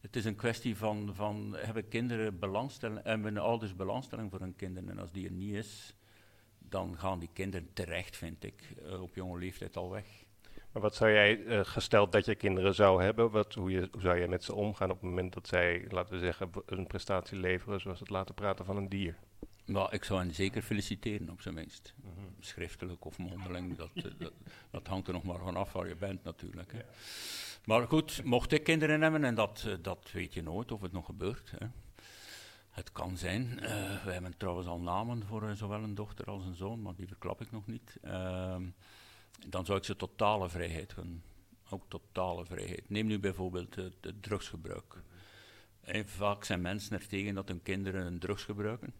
het 0.00 0.16
is 0.16 0.24
een 0.24 0.36
kwestie 0.36 0.76
van, 0.76 1.14
van 1.14 1.56
hebben 1.56 1.88
kinderen 1.88 2.38
belangstelling, 2.38 3.02
hebben 3.02 3.36
ouders 3.36 3.76
belangstelling 3.76 4.30
voor 4.30 4.40
hun 4.40 4.56
kinderen. 4.56 4.90
En 4.90 4.98
als 4.98 5.12
die 5.12 5.26
er 5.26 5.32
niet 5.32 5.54
is, 5.54 5.94
dan 6.58 6.98
gaan 6.98 7.18
die 7.18 7.30
kinderen 7.32 7.72
terecht, 7.72 8.16
vind 8.16 8.44
ik, 8.44 8.74
eh, 8.84 9.02
op 9.02 9.14
jonge 9.14 9.38
leeftijd 9.38 9.76
al 9.76 9.90
weg. 9.90 10.06
Maar 10.72 10.82
wat 10.82 10.94
zou 10.94 11.12
jij, 11.12 11.64
gesteld 11.64 12.12
dat 12.12 12.24
je 12.24 12.34
kinderen 12.34 12.74
zou 12.74 13.02
hebben, 13.02 13.30
wat, 13.30 13.54
hoe, 13.54 13.70
je, 13.70 13.88
hoe 13.92 14.00
zou 14.00 14.18
jij 14.18 14.28
met 14.28 14.44
ze 14.44 14.54
omgaan 14.54 14.90
op 14.90 15.00
het 15.00 15.08
moment 15.08 15.34
dat 15.34 15.46
zij, 15.46 15.86
laten 15.88 16.14
we 16.14 16.20
zeggen, 16.20 16.50
een 16.66 16.86
prestatie 16.86 17.38
leveren 17.38 17.80
zoals 17.80 18.00
het 18.00 18.10
laten 18.10 18.34
praten 18.34 18.64
van 18.64 18.76
een 18.76 18.88
dier? 18.88 19.18
Nou, 19.68 19.88
ik 19.92 20.04
zou 20.04 20.20
hen 20.20 20.34
zeker 20.34 20.62
feliciteren, 20.62 21.30
op 21.30 21.40
zijn 21.40 21.54
minst. 21.54 21.94
Schriftelijk 22.40 23.04
of 23.04 23.18
mondeling, 23.18 23.76
dat, 23.76 23.90
eh, 23.94 24.02
dat, 24.18 24.32
dat, 24.70 24.86
hangt 24.86 25.06
er 25.06 25.12
nog 25.12 25.22
maar 25.22 25.38
vanaf 25.38 25.72
waar 25.72 25.88
je 25.88 25.96
bent 25.96 26.24
natuurlijk. 26.24 26.72
Hè. 26.72 26.80
Maar 27.64 27.86
goed, 27.86 28.24
mocht 28.24 28.52
ik 28.52 28.64
kinderen 28.64 29.00
hebben, 29.00 29.24
en 29.24 29.34
dat, 29.34 29.64
eh, 29.66 29.74
dat 29.82 30.10
weet 30.12 30.34
je 30.34 30.42
nooit 30.42 30.72
of 30.72 30.80
het 30.80 30.92
nog 30.92 31.04
gebeurt. 31.04 31.52
Hè. 31.58 31.66
Het 32.70 32.92
kan 32.92 33.16
zijn. 33.16 33.42
Uh, 33.42 34.04
we 34.04 34.12
hebben 34.12 34.36
trouwens 34.36 34.66
al 34.68 34.80
namen 34.80 35.26
voor 35.26 35.56
zowel 35.56 35.82
een 35.82 35.94
dochter 35.94 36.24
als 36.24 36.44
een 36.44 36.54
zoon, 36.54 36.82
maar 36.82 36.94
die 36.94 37.06
verklap 37.06 37.40
ik 37.40 37.50
nog 37.50 37.66
niet. 37.66 37.98
Ehm, 38.02 38.62
dan 39.48 39.64
zou 39.64 39.78
ik 39.78 39.84
ze 39.84 39.96
totale 39.96 40.48
vrijheid 40.48 40.92
gunnen. 40.92 41.22
Ook 41.70 41.84
totale 41.88 42.44
vrijheid. 42.44 42.90
Neem 42.90 43.06
nu 43.06 43.18
bijvoorbeeld 43.18 43.74
het 43.74 44.22
drugsgebruik. 44.22 45.02
En 45.80 46.08
vaak 46.08 46.44
zijn 46.44 46.60
mensen 46.60 46.98
er 46.98 47.06
tegen 47.06 47.34
dat 47.34 47.48
hun 47.48 47.62
kinderen 47.62 48.18
drugs 48.18 48.44
gebruiken. 48.44 48.94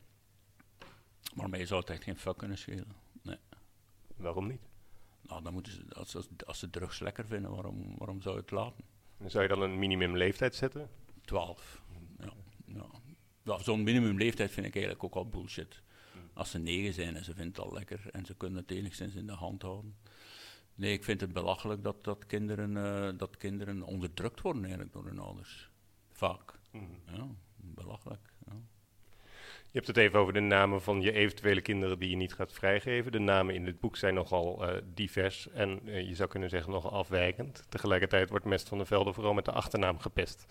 Maar 1.34 1.48
mij 1.48 1.66
zou 1.66 1.80
het 1.80 1.90
echt 1.90 2.02
geen 2.02 2.16
fuck 2.16 2.36
kunnen 2.36 2.58
schelen. 2.58 2.96
Nee. 3.22 3.38
Waarom 4.16 4.46
niet? 4.46 4.68
Nou, 5.22 5.42
dan 5.42 5.52
moeten 5.52 5.72
ze, 5.72 5.84
als, 5.94 6.16
als, 6.16 6.28
als 6.46 6.58
ze 6.58 6.70
drugs 6.70 7.00
lekker 7.00 7.26
vinden, 7.26 7.50
waarom, 7.50 7.94
waarom 7.96 8.20
zou 8.20 8.34
je 8.34 8.40
het 8.40 8.50
laten? 8.50 8.84
zou 9.26 9.42
je 9.42 9.48
dan 9.48 9.62
een 9.62 9.78
minimumleeftijd 9.78 10.54
zetten? 10.54 10.90
12. 11.24 11.82
Ja, 12.18 12.32
ja. 12.64 12.86
ja 13.42 13.62
Zo'n 13.62 13.82
minimumleeftijd 13.82 14.50
vind 14.50 14.66
ik 14.66 14.74
eigenlijk 14.74 15.04
ook 15.04 15.14
al 15.14 15.28
bullshit. 15.28 15.82
Als 16.32 16.50
ze 16.50 16.58
negen 16.58 16.92
zijn 16.92 17.16
en 17.16 17.24
ze 17.24 17.34
vinden 17.34 17.52
het 17.52 17.64
al 17.64 17.72
lekker 17.72 18.10
en 18.10 18.26
ze 18.26 18.34
kunnen 18.34 18.58
het 18.58 18.70
enigszins 18.70 19.14
in 19.14 19.26
de 19.26 19.32
hand 19.32 19.62
houden. 19.62 19.96
Nee, 20.74 20.92
ik 20.92 21.04
vind 21.04 21.20
het 21.20 21.32
belachelijk 21.32 21.84
dat, 21.84 22.04
dat, 22.04 22.26
kinderen, 22.26 22.70
uh, 22.70 23.18
dat 23.18 23.36
kinderen 23.36 23.82
onderdrukt 23.82 24.40
worden 24.40 24.62
eigenlijk 24.62 24.92
door 24.92 25.04
hun 25.04 25.18
ouders. 25.18 25.70
Vaak. 26.12 26.58
Mm. 26.72 27.00
Ja, 27.06 27.26
belachelijk. 27.56 28.32
Ja. 28.46 28.52
Je 29.70 29.74
hebt 29.74 29.86
het 29.86 29.96
even 29.96 30.18
over 30.18 30.32
de 30.32 30.40
namen 30.40 30.82
van 30.82 31.00
je 31.00 31.12
eventuele 31.12 31.60
kinderen 31.60 31.98
die 31.98 32.10
je 32.10 32.16
niet 32.16 32.34
gaat 32.34 32.52
vrijgeven. 32.52 33.12
De 33.12 33.18
namen 33.18 33.54
in 33.54 33.64
dit 33.64 33.80
boek 33.80 33.96
zijn 33.96 34.14
nogal 34.14 34.64
uh, 34.64 34.74
divers 34.94 35.50
en 35.50 35.80
uh, 35.84 36.08
je 36.08 36.14
zou 36.14 36.28
kunnen 36.28 36.50
zeggen 36.50 36.72
nogal 36.72 36.92
afwijkend. 36.92 37.64
Tegelijkertijd 37.68 38.30
wordt 38.30 38.44
Mest 38.44 38.68
van 38.68 38.78
der 38.78 38.86
Velde 38.86 39.12
vooral 39.12 39.34
met 39.34 39.44
de 39.44 39.52
achternaam 39.52 39.98
gepest. 39.98 40.46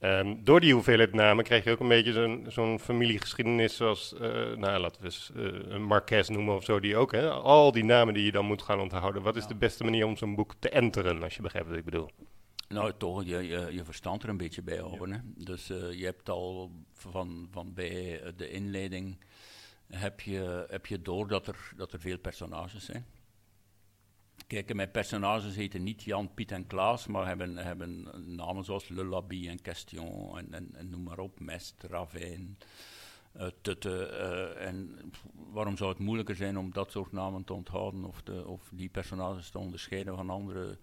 Um, 0.00 0.44
door 0.44 0.60
die 0.60 0.72
hoeveelheid 0.72 1.12
namen 1.12 1.44
krijg 1.44 1.64
je 1.64 1.70
ook 1.70 1.80
een 1.80 1.88
beetje 1.88 2.12
zo'n 2.12 2.46
zo'n 2.48 2.78
familiegeschiedenis 2.78 3.76
zoals, 3.76 4.14
uh, 4.14 4.20
nou 4.56 4.78
laten 4.78 5.00
we 5.00 5.06
eens 5.06 5.30
een 5.68 5.82
Marquez 5.82 6.28
noemen 6.28 6.54
of 6.54 6.64
zo, 6.64 6.80
die 6.80 6.96
ook, 6.96 7.12
hè, 7.12 7.30
al 7.30 7.72
die 7.72 7.84
namen 7.84 8.14
die 8.14 8.24
je 8.24 8.32
dan 8.32 8.44
moet 8.44 8.62
gaan 8.62 8.80
onthouden. 8.80 9.22
Wat 9.22 9.36
is 9.36 9.46
de 9.46 9.54
beste 9.54 9.84
manier 9.84 10.06
om 10.06 10.16
zo'n 10.16 10.34
boek 10.34 10.54
te 10.58 10.68
enteren, 10.68 11.22
als 11.22 11.36
je 11.36 11.42
begrijpt 11.42 11.68
wat 11.68 11.78
ik 11.78 11.84
bedoel? 11.84 12.10
Nou, 12.68 12.92
toch 12.96 13.24
je, 13.24 13.36
je, 13.36 13.68
je 13.72 13.84
verstand 13.84 14.22
er 14.22 14.28
een 14.28 14.36
beetje 14.36 14.62
bij 14.62 14.78
houden. 14.78 15.12
Hè? 15.12 15.18
Dus 15.44 15.70
uh, 15.70 15.92
je 15.92 16.04
hebt 16.04 16.28
al 16.28 16.70
van, 16.92 17.48
van 17.50 17.74
bij 17.74 18.22
de 18.36 18.50
inleiding 18.50 19.18
heb 19.86 20.20
je, 20.20 20.66
heb 20.68 20.86
je 20.86 21.02
door 21.02 21.28
dat 21.28 21.46
er, 21.46 21.72
dat 21.76 21.92
er 21.92 22.00
veel 22.00 22.18
personages 22.18 22.84
zijn. 22.84 23.06
Kijk, 24.46 24.74
mijn 24.74 24.90
personages 24.90 25.56
heten 25.56 25.82
niet 25.82 26.02
Jan, 26.02 26.34
Piet 26.34 26.52
en 26.52 26.66
Klaas, 26.66 27.06
maar 27.06 27.26
hebben, 27.26 27.56
hebben 27.56 28.08
namen 28.34 28.64
zoals 28.64 28.88
Lullaby 28.88 29.48
en 29.48 29.62
Question 29.62 30.38
en, 30.38 30.52
en, 30.52 30.68
en 30.74 30.88
noem 30.88 31.02
maar 31.02 31.18
op, 31.18 31.40
Mest, 31.40 31.82
Ravijn, 31.82 32.58
uh, 33.36 33.46
Tutte. 33.60 34.10
Uh, 34.12 34.66
en 34.66 34.98
waarom 35.34 35.76
zou 35.76 35.90
het 35.90 35.98
moeilijker 35.98 36.36
zijn 36.36 36.58
om 36.58 36.72
dat 36.72 36.90
soort 36.90 37.12
namen 37.12 37.44
te 37.44 37.52
onthouden 37.52 38.04
of, 38.04 38.22
de, 38.22 38.46
of 38.46 38.70
die 38.72 38.88
personages 38.88 39.50
te 39.50 39.58
onderscheiden 39.58 40.16
van 40.16 40.30
andere 40.30 40.78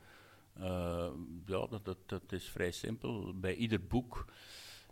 ja, 1.45 1.67
dat, 1.67 1.85
dat, 1.85 1.97
dat, 2.05 2.31
is 2.31 2.50
vrij 2.50 2.71
simpel. 2.71 3.39
Bij 3.39 3.55
ieder 3.55 3.88
boek, 3.88 4.25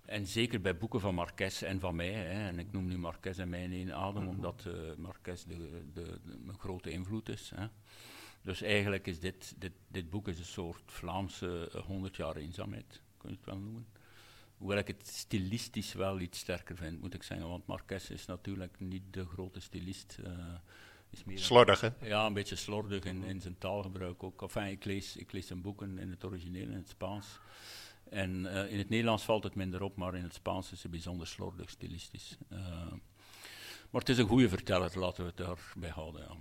en 0.06 0.28
zeker 0.28 0.62
bij 0.62 0.78
boeken 0.78 1.00
van 1.00 1.16
Marques 1.16 1.62
en 1.62 1.80
van 1.80 1.96
mij, 1.96 2.14
hè, 2.14 2.48
en 2.48 2.60
ik 2.60 2.72
noem 2.72 2.88
nu 2.88 2.98
Marques 2.98 3.38
en 3.38 3.50
mij 3.50 3.64
in 3.64 3.72
één 3.72 3.96
adem, 3.96 4.24
mhm. 4.24 4.32
omdat 4.32 4.66
uh, 4.68 4.96
Marques 4.98 5.44
de, 5.44 5.84
de, 5.94 6.20
de, 6.24 6.32
een 6.48 6.60
grote 6.60 6.92
invloed 6.92 7.30
is. 7.30 7.52
Hè. 7.56 7.68
Dus 8.42 8.62
eigenlijk 8.62 9.08
is 9.08 9.20
dit, 9.20 9.54
dit, 9.58 9.74
dit 9.88 10.10
boek 10.10 10.28
is 10.28 10.40
een 10.40 10.46
soort 10.46 10.84
Vlaamse 10.86 11.72
100 11.86 12.16
jaar 12.16 12.36
eenzaamheid, 12.36 13.02
kun 13.18 13.30
je 13.30 13.36
het 13.36 13.46
wel 13.46 13.58
noemen. 13.58 13.88
Hoewel 14.58 14.78
ik 14.78 14.88
het 14.88 15.08
stilistisch 15.08 15.94
wel 15.94 16.20
iets 16.20 16.40
sterker 16.40 16.78
vind, 16.78 17.02
moet 17.02 17.14
ik 17.14 17.24
zeggen, 17.24 17.48
want 17.48 17.66
Marques 17.66 18.10
is 18.10 18.26
natuurlijk 18.26 18.80
niet 18.80 19.04
de 19.14 19.26
grote 19.26 19.60
stilist. 19.60 20.18
Uh, 20.26 20.54
slordig, 21.34 21.82
hè? 21.82 21.90
Ja, 22.02 22.26
een 22.26 22.34
beetje 22.34 22.56
slordig 22.56 23.04
in, 23.04 23.24
in 23.24 23.42
zijn 23.42 23.58
taalgebruik 23.58 24.24
ook. 24.24 24.42
Enfin, 24.42 24.68
ik 24.68 24.86
lees, 24.86 25.18
ik 25.18 25.32
lees 25.32 25.48
zijn 25.48 25.62
boeken 25.62 25.98
in 25.98 26.10
het 26.10 26.26
origineel, 26.26 26.68
in 26.68 26.78
het 26.78 26.90
Spaans. 26.90 27.40
En 28.10 28.46
uh, 28.46 28.72
in 28.72 28.78
het 28.78 28.90
Nederlands 28.90 29.24
valt 29.24 29.44
het 29.44 29.56
minder 29.56 29.82
op, 29.82 29.96
maar 29.96 30.16
in 30.16 30.24
het 30.24 30.34
Spaans 30.34 30.72
is 30.72 30.82
hij 30.82 30.92
bijzonder 30.92 31.28
slordig, 31.28 31.70
stilistisch. 31.70 32.38
Uh, 32.50 32.60
maar 33.90 34.02
het 34.02 34.10
is 34.10 34.18
een 34.18 34.28
goede 34.28 34.50
verteller, 34.50 35.00
laten 35.00 35.24
we 35.24 35.30
het 35.36 35.38
daarbij 35.38 35.90
houden. 35.90 36.22
Ja. 36.22 36.36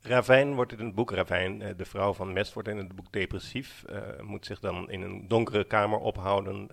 Ravijn 0.00 0.54
wordt 0.54 0.72
in 0.72 0.84
het 0.84 0.94
boek, 0.94 1.10
Ravijn, 1.10 1.62
eh, 1.62 1.76
de 1.76 1.84
vrouw 1.84 2.12
van 2.12 2.32
Mest, 2.32 2.52
wordt 2.52 2.68
in 2.68 2.76
het 2.76 2.94
boek 2.94 3.12
depressief. 3.12 3.84
Uh, 3.90 4.20
moet 4.20 4.46
zich 4.46 4.60
dan 4.60 4.90
in 4.90 5.02
een 5.02 5.28
donkere 5.28 5.64
kamer 5.64 5.98
ophouden 5.98 6.70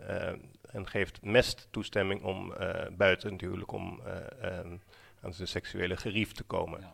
en 0.72 0.88
geeft 0.88 1.22
Mest 1.22 1.68
toestemming 1.72 2.24
om 2.24 2.54
buiten 2.98 3.32
natuurlijk 3.32 3.72
om 3.72 4.02
ehm, 4.42 4.78
aan 5.26 5.34
zijn 5.34 5.48
seksuele 5.48 5.98
gerief 5.98 6.32
te 6.32 6.44
komen. 6.44 6.92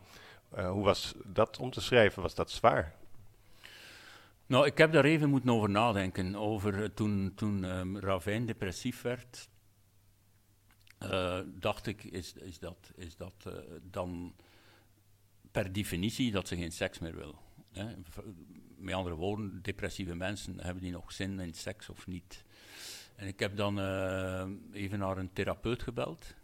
Uh, 0.58 0.72
hoe 0.72 0.84
was 0.84 1.14
dat 1.26 1.60
om 1.60 1.72
te 1.72 1.82
schrijven? 1.82 2.22
Was 2.22 2.36
dat 2.36 2.52
zwaar? 2.52 2.96
Nou, 4.46 4.66
ik 4.66 4.78
heb 4.78 4.92
daar 4.92 5.06
even 5.06 5.30
moeten 5.30 5.50
over 5.50 5.70
nadenken. 5.70 6.36
Over 6.36 6.80
uh, 6.80 6.86
toen, 6.86 7.32
toen 7.36 7.64
um, 7.64 8.00
Ravijn 8.00 8.46
depressief 8.46 9.02
werd, 9.02 9.50
uh, 11.04 11.40
dacht 11.46 11.88
ik, 11.88 12.04
is, 12.04 12.34
is 12.34 12.60
dat, 12.60 12.92
is 12.96 13.16
dat 13.16 13.50
dan 13.82 14.36
per 15.52 15.74
definitie 15.74 16.32
dat 16.32 16.48
ze 16.48 16.56
geen 16.56 16.72
seks 16.72 17.00
meer 17.00 17.16
wil. 17.16 17.36
Hè? 17.72 17.86
Met 18.78 18.94
andere 18.94 19.16
woorden, 19.16 19.62
depressieve 19.62 20.16
mensen, 20.16 20.60
hebben 20.60 20.84
die 20.84 20.92
nog 20.92 21.12
zin 21.12 21.40
in 21.40 21.54
seks 21.54 21.90
of 21.90 22.08
niet? 22.08 22.44
En 23.16 23.28
ik 23.28 23.40
heb 23.40 23.56
dan 23.56 23.80
even 24.74 25.00
naar 25.00 25.18
een 25.18 25.34
therapeut 25.34 25.84
gebeld 25.84 26.36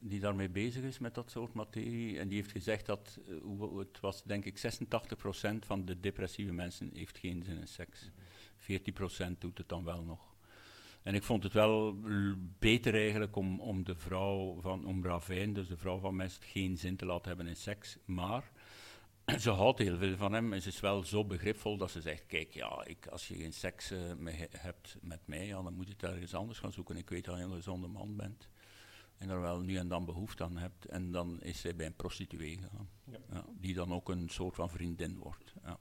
die 0.00 0.20
daarmee 0.20 0.48
bezig 0.48 0.82
is 0.82 0.98
met 0.98 1.14
dat 1.14 1.30
soort 1.30 1.52
materie. 1.52 2.18
En 2.18 2.28
die 2.28 2.36
heeft 2.36 2.50
gezegd 2.50 2.86
dat, 2.86 3.18
uh, 3.28 3.78
het 3.78 4.00
was 4.00 4.22
denk 4.22 4.44
ik 4.44 4.58
86% 4.58 5.66
van 5.66 5.84
de 5.84 6.00
depressieve 6.00 6.52
mensen 6.52 6.90
heeft 6.94 7.18
geen 7.18 7.42
zin 7.42 7.58
in 7.58 7.68
seks. 7.68 8.10
14% 8.58 9.38
doet 9.38 9.58
het 9.58 9.68
dan 9.68 9.84
wel 9.84 10.02
nog. 10.02 10.28
En 11.02 11.14
ik 11.14 11.22
vond 11.22 11.42
het 11.42 11.52
wel 11.52 11.98
beter 12.58 12.94
eigenlijk 12.94 13.36
om, 13.36 13.60
om 13.60 13.84
de 13.84 13.94
vrouw 13.94 14.60
van, 14.60 14.86
om 14.86 15.04
Ravijn, 15.04 15.52
dus 15.52 15.68
de 15.68 15.76
vrouw 15.76 15.98
van 15.98 16.16
Mest, 16.16 16.44
geen 16.44 16.76
zin 16.76 16.96
te 16.96 17.06
laten 17.06 17.28
hebben 17.28 17.46
in 17.46 17.56
seks. 17.56 17.98
Maar 18.04 18.50
ze 19.38 19.50
houdt 19.50 19.78
heel 19.78 19.96
veel 19.96 20.16
van 20.16 20.32
hem 20.32 20.52
en 20.52 20.62
ze 20.62 20.68
is 20.68 20.80
wel 20.80 21.02
zo 21.02 21.24
begripvol 21.24 21.76
dat 21.76 21.90
ze 21.90 22.00
zegt, 22.00 22.26
kijk, 22.26 22.54
ja, 22.54 22.84
ik, 22.84 23.06
als 23.06 23.28
je 23.28 23.34
geen 23.34 23.52
seks 23.52 23.92
uh, 23.92 23.98
hebt 24.50 24.96
met 25.00 25.20
mij, 25.24 25.48
dan 25.48 25.74
moet 25.74 25.86
je 25.86 25.92
het 25.92 26.02
ergens 26.02 26.34
anders 26.34 26.58
gaan 26.58 26.72
zoeken. 26.72 26.96
Ik 26.96 27.10
weet 27.10 27.24
dat 27.24 27.36
je 27.36 27.42
een 27.42 27.52
gezonde 27.52 27.86
man 27.86 28.16
bent 28.16 28.48
en 29.20 29.28
er 29.28 29.40
wel 29.40 29.60
nu 29.60 29.76
en 29.76 29.88
dan 29.88 30.04
behoefte 30.04 30.44
aan 30.44 30.56
hebt. 30.56 30.84
En 30.84 31.10
dan 31.10 31.40
is 31.40 31.60
zij 31.60 31.76
bij 31.76 31.86
een 31.86 31.94
prostituee 31.94 32.56
gegaan, 32.56 32.88
ja. 33.04 33.18
Ja, 33.32 33.44
die 33.60 33.74
dan 33.74 33.92
ook 33.92 34.08
een 34.08 34.28
soort 34.28 34.54
van 34.54 34.70
vriendin 34.70 35.18
wordt. 35.18 35.54
Ja. 35.64 35.78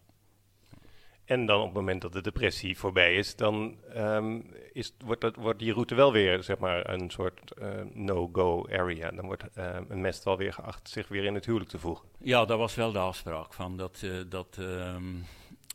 En 1.25 1.45
dan 1.45 1.59
op 1.59 1.65
het 1.65 1.73
moment 1.73 2.01
dat 2.01 2.13
de 2.13 2.21
depressie 2.21 2.77
voorbij 2.77 3.15
is, 3.15 3.35
dan 3.35 3.77
um, 3.95 4.53
is, 4.71 4.93
wordt, 5.05 5.21
dat, 5.21 5.35
wordt 5.35 5.59
die 5.59 5.73
route 5.73 5.95
wel 5.95 6.11
weer 6.11 6.43
zeg 6.43 6.57
maar, 6.57 6.89
een 6.89 7.09
soort 7.09 7.53
uh, 7.61 7.81
no-go 7.93 8.67
area. 8.67 9.11
Dan 9.11 9.25
wordt 9.25 9.43
uh, 9.57 9.77
een 9.87 10.01
mest 10.01 10.23
wel 10.23 10.37
weer 10.37 10.53
geacht 10.53 10.89
zich 10.89 11.07
weer 11.07 11.23
in 11.23 11.33
het 11.33 11.45
huwelijk 11.45 11.69
te 11.69 11.79
voegen. 11.79 12.07
Ja, 12.19 12.45
dat 12.45 12.57
was 12.57 12.75
wel 12.75 12.91
de 12.91 12.99
afspraak. 12.99 13.53
Van 13.53 13.77
dat, 13.77 14.01
uh, 14.03 14.21
dat, 14.29 14.57
um, 14.59 15.23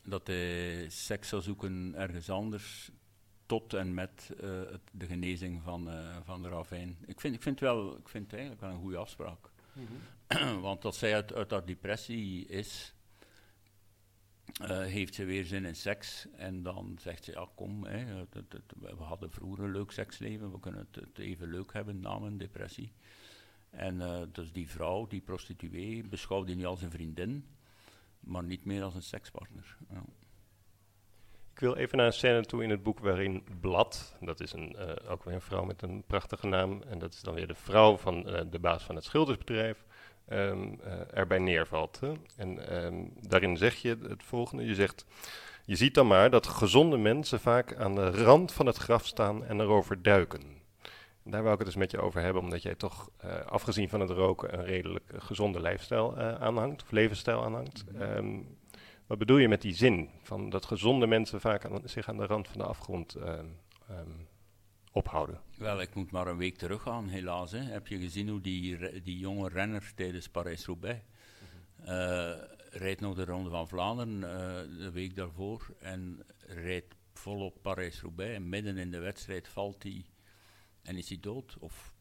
dat 0.04 0.26
hij 0.26 0.86
seks 0.88 1.28
zou 1.28 1.42
zoeken 1.42 1.94
ergens 1.96 2.30
anders 2.30 2.90
tot 3.46 3.74
en 3.74 3.94
met 3.94 4.30
uh, 4.40 4.50
het, 4.70 4.80
de 4.92 5.06
genezing 5.06 5.62
van, 5.62 5.88
uh, 5.88 6.16
van 6.24 6.42
de 6.42 6.48
ravijn. 6.48 6.96
Ik 7.06 7.20
vind, 7.20 7.34
ik, 7.34 7.42
vind 7.42 7.60
wel, 7.60 7.96
ik 7.96 8.08
vind 8.08 8.24
het 8.24 8.32
eigenlijk 8.32 8.60
wel 8.60 8.70
een 8.70 8.80
goede 8.80 8.96
afspraak. 8.96 9.50
Mm 9.72 9.86
-hmm. 9.86 10.60
Want 10.68 10.84
als 10.84 10.98
zij 10.98 11.14
uit, 11.14 11.32
uit 11.32 11.50
haar 11.50 11.64
depressie 11.64 12.46
is, 12.46 12.94
uh, 14.62 14.80
heeft 14.80 15.14
ze 15.14 15.24
weer 15.24 15.44
zin 15.44 15.64
in 15.64 15.76
seks. 15.76 16.26
En 16.36 16.62
dan 16.62 16.96
zegt 17.00 17.24
ze, 17.24 17.32
ja 17.32 17.48
kom, 17.54 17.84
hè, 17.84 17.98
het, 17.98 18.34
het, 18.34 18.62
we 18.78 19.02
hadden 19.02 19.30
vroeger 19.30 19.64
een 19.64 19.72
leuk 19.72 19.90
seksleven, 19.90 20.52
we 20.52 20.60
kunnen 20.60 20.88
het, 20.90 21.18
even 21.18 21.50
leuk 21.50 21.72
hebben 21.72 22.00
na 22.00 22.10
een 22.10 22.38
depressie. 22.38 22.92
En 23.70 24.28
dus 24.32 24.52
die 24.52 24.68
vrouw, 24.68 25.06
die 25.06 25.20
prostituee, 25.20 26.04
beschouwde 26.04 26.46
hij 26.46 26.56
niet 26.56 26.66
als 26.66 26.82
een 26.82 26.90
vriendin, 26.90 27.46
maar 28.20 28.44
niet 28.44 28.64
meer 28.64 28.82
als 28.82 28.94
een 28.94 29.02
sekspartner. 29.02 29.76
Ja. 29.90 30.04
Ik 31.54 31.60
wil 31.60 31.74
even 31.74 31.96
naar 31.96 32.06
een 32.06 32.12
scène 32.12 32.44
toe 32.44 32.62
in 32.62 32.70
het 32.70 32.82
boek 32.82 32.98
waarin 32.98 33.44
Blad, 33.60 34.16
dat 34.20 34.40
is 34.40 34.52
een, 34.52 34.76
uh, 34.78 35.10
ook 35.10 35.24
weer 35.24 35.34
een 35.34 35.40
vrouw 35.40 35.64
met 35.64 35.82
een 35.82 36.02
prachtige 36.06 36.46
naam, 36.46 36.82
en 36.88 36.98
dat 36.98 37.12
is 37.12 37.20
dan 37.20 37.34
weer 37.34 37.46
de 37.46 37.54
vrouw 37.54 37.96
van 37.96 38.28
uh, 38.28 38.40
de 38.50 38.58
baas 38.58 38.82
van 38.82 38.94
het 38.94 39.04
schildersbedrijf, 39.04 39.84
um, 40.28 40.80
uh, 40.84 40.92
erbij 41.18 41.38
neervalt. 41.38 42.00
En 42.36 42.84
um, 42.84 43.12
daarin 43.20 43.56
zeg 43.56 43.74
je 43.74 43.98
het 44.08 44.22
volgende, 44.22 44.64
je 44.64 44.74
zegt, 44.74 45.04
je 45.64 45.76
ziet 45.76 45.94
dan 45.94 46.06
maar 46.06 46.30
dat 46.30 46.46
gezonde 46.46 46.96
mensen 46.96 47.40
vaak 47.40 47.76
aan 47.76 47.94
de 47.94 48.10
rand 48.10 48.52
van 48.52 48.66
het 48.66 48.76
graf 48.76 49.06
staan 49.06 49.44
en 49.44 49.60
erover 49.60 50.02
duiken. 50.02 50.42
Daar 51.22 51.42
wou 51.42 51.52
ik 51.52 51.58
het 51.58 51.68
dus 51.68 51.76
met 51.76 51.90
je 51.90 52.00
over 52.00 52.20
hebben, 52.20 52.42
omdat 52.42 52.62
jij 52.62 52.74
toch, 52.74 53.10
afgezien 53.46 53.88
van 53.88 54.00
het 54.00 54.10
roken, 54.10 54.58
een 54.58 54.64
redelijk 54.64 55.04
gezonde 55.16 55.60
lifestyle 55.60 56.38
aanhangt, 56.38 56.82
of 56.82 56.90
levensstijl 56.90 57.44
aanhangt. 57.44 57.84
Um, 58.00 58.56
wat 59.06 59.18
bedoel 59.18 59.36
je 59.36 59.48
met 59.48 59.62
die 59.62 59.74
zin? 59.74 60.10
Van 60.22 60.50
dat 60.50 60.64
gezonde 60.64 61.06
mensen 61.06 61.40
vaak 61.40 61.64
aan, 61.64 61.80
zich 61.84 62.08
aan 62.08 62.16
de 62.16 62.26
rand 62.26 62.48
van 62.48 62.58
de 62.58 62.66
afgrond 62.66 63.16
uh, 63.16 63.38
um, 63.90 64.28
ophouden. 64.92 65.40
Wel, 65.58 65.80
ik 65.80 65.94
moet 65.94 66.10
maar 66.10 66.26
een 66.26 66.36
week 66.36 66.56
teruggaan, 66.56 67.08
helaas. 67.08 67.52
Hè. 67.52 67.58
Heb 67.58 67.86
je 67.86 67.98
gezien 67.98 68.28
hoe 68.28 68.40
die, 68.40 69.02
die 69.02 69.18
jonge 69.18 69.48
renner 69.48 69.92
tijdens 69.94 70.28
Parijs-Roubaix 70.28 71.00
mm 71.00 71.12
rijdt 72.74 73.00
nog 73.00 73.14
de 73.14 73.24
Ronde 73.24 73.50
van 73.50 73.68
Vlaanderen 73.68 74.14
uh, 74.16 74.78
de 74.78 74.90
week 74.92 75.16
daarvoor 75.16 75.74
en 75.78 76.26
rijdt 76.46 76.94
volop 77.12 77.58
Parijs-Roubaix 77.62 78.34
en 78.34 78.48
midden 78.48 78.78
in 78.78 78.90
de 78.90 78.98
wedstrijd 78.98 79.48
valt 79.48 79.82
hij 79.82 80.04
en 80.82 80.96
is 80.96 81.08
hij 81.08 81.18
dood 81.20 81.56
of 81.58 81.94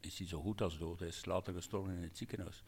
is 0.00 0.18
hij 0.18 0.28
zo 0.28 0.40
goed 0.40 0.60
als 0.60 0.78
dood. 0.78 0.98
Hij 0.98 1.08
is 1.08 1.24
later 1.24 1.54
gestorven 1.54 1.94
in 1.94 2.02
het 2.02 2.16
ziekenhuis. 2.16 2.62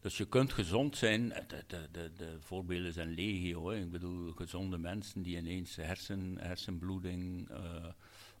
Dus 0.00 0.16
je 0.16 0.26
kunt 0.26 0.52
gezond 0.52 0.96
zijn, 0.96 1.28
de, 1.28 1.64
de, 1.66 1.88
de, 1.92 2.12
de 2.16 2.36
voorbeelden 2.40 2.92
zijn 2.92 3.14
legio. 3.14 3.70
Hè. 3.70 3.76
Ik 3.76 3.90
bedoel, 3.90 4.32
gezonde 4.32 4.78
mensen 4.78 5.22
die 5.22 5.36
ineens 5.36 5.76
hersen, 5.76 6.36
hersenbloeding, 6.38 7.50
uh, 7.50 7.86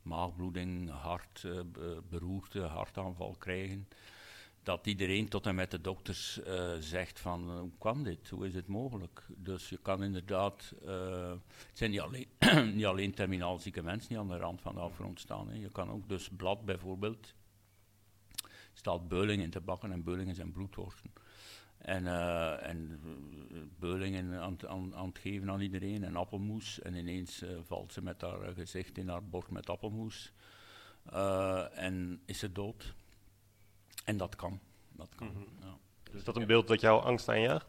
maagbloeding, 0.02 0.90
hart, 0.90 1.42
uh, 1.46 1.60
beroerte, 2.08 2.60
hartaanval 2.60 3.34
krijgen. 3.38 3.88
Dat 4.62 4.86
iedereen 4.86 5.28
tot 5.28 5.46
en 5.46 5.54
met 5.54 5.70
de 5.70 5.80
dokters 5.80 6.40
uh, 6.46 6.72
zegt 6.78 7.20
van, 7.20 7.58
hoe 7.58 7.70
kwam 7.78 8.02
dit, 8.02 8.28
hoe 8.28 8.46
is 8.46 8.54
het 8.54 8.66
mogelijk? 8.66 9.26
Dus 9.28 9.68
je 9.68 9.78
kan 9.82 10.02
inderdaad, 10.02 10.74
het 10.84 11.38
zijn 11.72 11.90
niet 11.90 12.00
alleen, 12.00 12.28
niet 12.76 12.86
alleen 12.86 13.14
terminaal 13.14 13.58
zieke 13.58 13.82
mensen 13.82 14.08
die 14.08 14.18
aan 14.18 14.28
de 14.28 14.36
rand 14.36 14.60
van 14.60 14.74
de 14.74 14.80
afgrond 14.80 15.20
staan. 15.20 15.60
Je 15.60 15.70
kan 15.70 15.90
ook 15.90 16.08
dus 16.08 16.28
blad 16.28 16.64
bijvoorbeeld, 16.64 17.34
staat 18.72 19.08
beuling 19.08 19.42
in 19.42 19.50
te 19.50 19.60
bakken 19.60 19.92
en 19.92 20.04
beulingen 20.04 20.34
zijn 20.34 20.52
bloedworsten. 20.52 21.10
En, 21.80 22.04
uh, 22.04 22.66
en 22.66 23.00
beulingen 23.78 24.40
aan, 24.40 24.56
aan, 24.68 24.94
aan, 24.94 25.08
het 25.08 25.18
geven 25.18 25.50
aan 25.50 25.60
iedereen 25.60 26.04
en 26.04 26.16
appelmoes. 26.16 26.80
En 26.80 26.94
ineens 26.94 27.42
uh, 27.42 27.48
valt 27.62 27.92
ze 27.92 28.02
met 28.02 28.20
haar 28.20 28.54
gezicht 28.54 28.98
in 28.98 29.08
haar 29.08 29.24
bord 29.24 29.50
met 29.50 29.70
appelmoes. 29.70 30.32
Uh, 31.12 31.78
en 31.78 32.22
is 32.24 32.38
ze 32.38 32.52
dood. 32.52 32.94
En 34.04 34.16
dat 34.16 34.36
kan. 34.36 34.60
Dat 34.92 35.14
kan. 35.14 35.26
Mm 35.26 35.34
-hmm. 35.34 35.46
ja. 35.60 35.78
Dus 36.02 36.14
is 36.14 36.24
dat 36.24 36.36
een 36.36 36.46
beeld 36.46 36.68
dat 36.68 36.80
jou 36.80 37.02
angst 37.02 37.28
aanjaagt? 37.28 37.66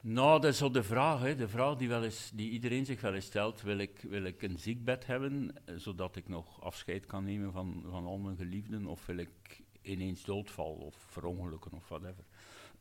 Nou, 0.00 0.40
dat 0.40 0.50
is 0.50 0.58
zo 0.58 0.70
de 0.70 0.82
vraag. 0.82 1.20
Hè. 1.20 1.34
De 1.34 1.48
vraag 1.48 1.76
die, 1.76 1.88
wel 1.88 2.04
eens, 2.04 2.30
die 2.34 2.50
iedereen 2.50 2.84
zich 2.84 3.00
wel 3.00 3.14
eens 3.14 3.24
stelt. 3.24 3.62
Wil 3.62 3.78
ik, 3.78 4.00
wil 4.08 4.24
ik 4.24 4.42
een 4.42 4.58
ziekbed 4.58 5.06
hebben, 5.06 5.54
zodat 5.76 6.16
ik 6.16 6.28
nog 6.28 6.62
afscheid 6.62 7.06
kan 7.06 7.24
nemen 7.24 7.52
van, 7.52 7.84
van 7.90 8.06
al 8.06 8.18
mijn 8.18 8.36
geliefden? 8.36 8.86
Of 8.86 9.06
wil 9.06 9.16
ik 9.16 9.62
ineens 9.82 10.24
doodval 10.24 10.72
of 10.72 10.96
verongelukken 11.08 11.72
of 11.72 11.88
whatever. 11.88 12.24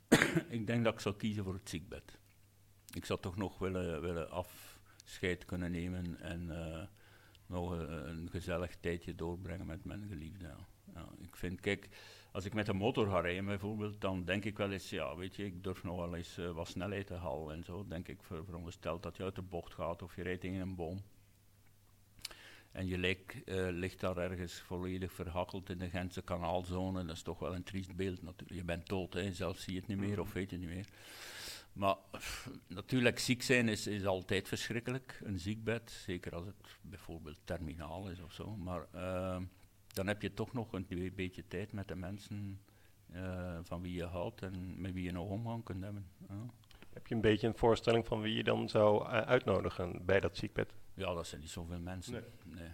ik 0.58 0.68
denk 0.68 0.84
dat 0.84 0.94
ik 0.94 1.00
zou 1.00 1.16
kiezen 1.16 1.44
voor 1.44 1.54
het 1.54 1.70
ziekbed. 1.70 2.20
Ik 2.94 3.06
zou 3.06 3.20
toch 3.20 3.38
nog 3.38 3.60
willen, 3.60 4.02
willen 4.02 4.30
afscheid 4.32 5.46
kunnen 5.46 5.72
nemen 5.72 6.20
en 6.20 6.48
uh, 6.50 6.84
nog 7.46 7.72
een, 7.72 8.10
een, 8.10 8.30
gezellig 8.30 8.76
tijdje 8.76 9.16
doorbrengen 9.16 9.66
met 9.66 9.86
mijn 9.86 10.08
geliefde. 10.08 10.46
Ja. 10.94 11.08
Ik 11.22 11.36
vind, 11.36 11.60
kijk, 11.60 11.90
als 12.32 12.46
ik 12.46 12.54
met 12.54 12.68
een 12.68 12.76
motor 12.76 13.08
ga 13.08 13.20
rijden 13.20 13.46
bijvoorbeeld, 13.46 14.02
dan 14.02 14.26
denk 14.26 14.46
ik 14.46 14.58
wel 14.58 14.72
eens, 14.72 14.90
ja, 14.90 15.16
weet 15.16 15.36
je, 15.36 15.46
ik 15.46 15.64
durf 15.64 15.84
nog 15.84 15.96
wel 15.96 16.16
eens 16.16 16.38
uh, 16.38 16.52
wat 16.52 16.68
snelheid 16.68 17.08
te 17.08 17.14
halen 17.14 17.56
en 17.56 17.64
zo. 17.64 17.88
Denk 17.88 18.08
ik 18.08 18.24
ver, 18.24 18.46
verondersteld 18.46 19.04
dat 19.04 19.18
je 19.18 19.24
uit 19.24 19.36
de 19.36 19.42
bocht 19.42 19.74
gaat 19.74 20.02
of 20.02 20.16
je 20.16 20.24
rijdt 20.24 20.44
in 20.44 20.60
een 20.60 20.76
boom. 20.76 21.02
En 22.72 22.88
je 22.88 22.98
lijk, 22.98 23.42
uh, 23.46 23.68
ligt 23.70 24.00
daar 24.00 24.18
ergens 24.18 24.54
volledig 24.54 25.14
verhakkeld 25.14 25.70
in 25.70 25.78
de 25.78 25.90
Gentse 25.90 26.22
kanaalzone. 26.22 27.06
Dat 27.06 27.16
is 27.16 27.22
toch 27.22 27.40
wel 27.40 27.56
een 27.56 27.64
triest 27.64 27.96
beeld 27.96 28.22
natuurlijk. 28.22 28.60
Je 28.60 28.66
bent 28.66 28.88
dood, 28.88 29.14
hè. 29.14 29.34
zelf 29.34 29.58
zie 29.58 29.74
je 29.74 29.80
het 29.80 29.88
niet 29.88 29.98
meer 29.98 30.20
of 30.20 30.34
weet 30.34 30.50
je 30.50 30.56
het 30.56 30.66
niet 30.66 30.76
meer. 30.76 30.86
Maar 31.74 31.96
pff, 32.12 32.50
natuurlijk, 32.68 33.20
ziek 33.20 33.44
zijn 33.44 33.70
is, 33.70 33.88
is 33.88 34.06
altijd 34.06 34.48
verschrikkelijk. 34.48 35.22
Een 35.24 35.40
ziekbed, 35.40 35.92
zeker 35.92 36.36
als 36.36 36.46
het 36.46 36.78
bijvoorbeeld 36.82 37.40
terminaal 37.44 38.10
is 38.10 38.22
of 38.22 38.34
zo. 38.34 38.56
Maar 38.56 38.88
uh, 38.96 39.38
dan 39.88 40.08
heb 40.08 40.22
je 40.22 40.34
toch 40.34 40.54
nog 40.54 40.74
een 40.74 41.12
beetje 41.16 41.48
tijd 41.48 41.72
met 41.72 41.88
de 41.88 41.96
mensen 41.96 42.60
uh, 43.14 43.58
van 43.64 43.82
wie 43.82 43.94
je 43.94 44.06
houdt 44.06 44.42
en 44.42 44.82
met 44.82 44.94
wie 44.94 45.04
je 45.04 45.12
nog 45.12 45.30
omgang 45.30 45.64
kunt 45.64 45.84
hebben. 45.84 46.06
Heb 46.94 47.08
je 47.08 47.16
een 47.16 47.22
beetje 47.22 47.48
een 47.48 47.58
voorstelling 47.58 48.06
van 48.06 48.22
wie 48.22 48.36
je 48.36 48.44
dan 48.44 48.70
zou 48.70 49.06
uitnodigen 49.06 50.06
bij 50.06 50.20
dat 50.20 50.38
ziekbed? 50.38 50.74
Ja, 51.02 51.14
dat 51.14 51.28
zijn 51.28 51.42
niet 51.42 51.50
zoveel 51.50 51.80
mensen. 51.80 52.14
Nee. 52.14 52.56
nee. 52.60 52.72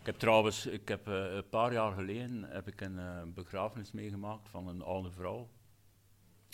Ik 0.00 0.06
heb 0.06 0.16
trouwens, 0.16 0.66
ik 0.66 0.88
heb, 0.88 1.08
uh, 1.08 1.34
een 1.34 1.48
paar 1.48 1.72
jaar 1.72 1.92
geleden 1.92 2.42
heb 2.42 2.68
ik 2.68 2.80
een 2.80 2.96
uh, 2.96 3.22
begrafenis 3.34 3.92
meegemaakt 3.92 4.48
van 4.48 4.68
een 4.68 4.82
oude 4.82 5.10
vrouw. 5.10 5.48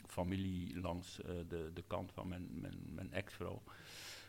Familie 0.07 0.81
langs 0.81 1.18
uh, 1.18 1.27
de, 1.48 1.70
de 1.74 1.83
kant 1.87 2.12
van 2.12 2.29
mijn, 2.29 2.48
mijn, 2.61 2.79
mijn 2.94 3.12
ex-vrouw. 3.12 3.62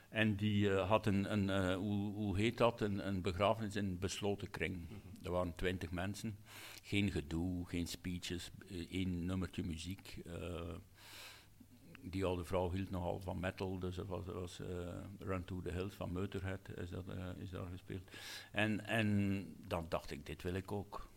En 0.10 0.36
die 0.36 0.72
had 0.72 1.06
een, 1.06 1.32
een 1.32 1.74
hoe, 1.74 2.14
hoe 2.14 2.38
heet 2.38 2.58
dat, 2.58 2.82
een, 2.82 3.08
een 3.08 3.22
begrafenis 3.22 3.76
in 3.76 3.86
een 3.86 4.00
besloten 4.00 4.50
kring. 4.50 4.76
Mm 4.76 4.88
-hmm. 4.88 5.26
Er 5.26 5.32
waren 5.32 5.56
twintig 5.56 5.92
mensen. 5.92 6.38
Geen 6.84 7.12
gedoe, 7.12 7.68
geen 7.68 7.88
speeches, 7.88 8.52
één 8.90 9.26
nummertje 9.26 9.64
muziek 9.64 10.22
die 12.10 12.26
oude 12.26 12.44
vrouw 12.44 12.72
hield 12.72 12.90
nogal 12.90 13.20
van 13.20 13.40
metal, 13.40 13.80
dus 13.80 13.96
dat 13.96 14.08
was, 14.08 14.26
was 14.26 14.60
uh, 14.60 14.68
Run 15.20 15.46
to 15.46 15.62
the 15.62 15.72
Hills 15.72 15.94
van 15.94 16.12
Motorhead 16.12 16.70
is, 16.78 16.90
dat, 16.90 17.08
uh, 17.08 17.30
is 17.38 17.50
daar 17.50 17.66
gespeeld. 17.66 18.12
En, 18.52 18.86
en 18.86 19.48
dan 19.68 19.86
dacht 19.90 20.12
ik, 20.12 20.26
dit 20.26 20.42
wil 20.42 20.54
ik 20.54 20.72
ook. 20.72 21.10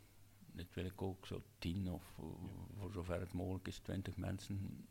Dit 0.52 0.74
wil 0.74 0.84
ik 0.84 1.02
ook, 1.02 1.26
zo 1.26 1.42
tien 1.58 1.90
of 1.92 2.16
uh, 2.20 2.26
voor 2.78 2.92
zover 2.92 3.20
het 3.20 3.32
mogelijk 3.32 3.66
is, 3.68 3.78
twintig 3.78 4.16
mensen. 4.16 4.86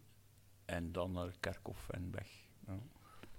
En 0.66 0.92
dan 0.92 1.12
naar 1.12 1.36
kerkhof 1.40 1.90
en 1.90 2.12
weg. 2.12 2.30
Ja. 2.68 2.80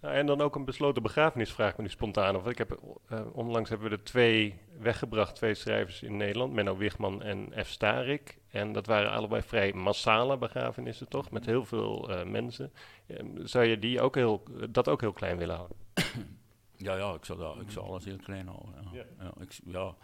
Ja, 0.02 0.12
en 0.12 0.26
dan 0.26 0.40
ook 0.40 0.54
een 0.54 0.64
besloten 0.64 1.02
begrafenis, 1.02 1.52
vraag 1.52 1.76
me 1.76 1.82
nu 1.82 1.88
spontaan 1.88 2.36
of. 2.36 2.46
Ik 2.46 2.58
heb, 2.58 2.80
uh, 3.12 3.20
onlangs 3.32 3.68
hebben 3.68 3.90
we 3.90 3.96
er 3.96 4.02
twee 4.02 4.54
weggebracht, 4.78 5.34
twee 5.34 5.54
schrijvers 5.54 6.02
in 6.02 6.16
Nederland, 6.16 6.52
Menno 6.52 6.76
Wigman 6.76 7.22
en 7.22 7.52
F. 7.64 7.68
Starik. 7.68 8.38
En 8.48 8.72
dat 8.72 8.86
waren 8.86 9.10
allebei 9.10 9.42
vrij 9.42 9.72
massale 9.72 10.38
begrafenissen, 10.38 11.08
toch? 11.08 11.30
Met 11.30 11.46
heel 11.46 11.64
veel 11.64 12.10
uh, 12.10 12.24
mensen. 12.24 12.72
Uh, 13.06 13.18
zou 13.44 13.64
je 13.64 13.78
die 13.78 14.00
ook 14.00 14.14
heel, 14.14 14.42
dat 14.70 14.88
ook 14.88 15.00
heel 15.00 15.12
klein 15.12 15.36
willen 15.36 15.56
houden? 15.56 15.76
Ja, 16.80 16.96
ja, 16.96 17.14
ik 17.14 17.24
zou, 17.24 17.38
dat, 17.38 17.60
ik 17.60 17.70
zou 17.70 17.86
alles 17.86 18.04
heel 18.04 18.16
klein 18.16 18.46
houden. 18.46 18.74
Ja. 18.92 18.98
Ja. 18.98 19.04
Ja, 19.18 19.32
ik, 19.40 19.58
ja. 19.64 19.94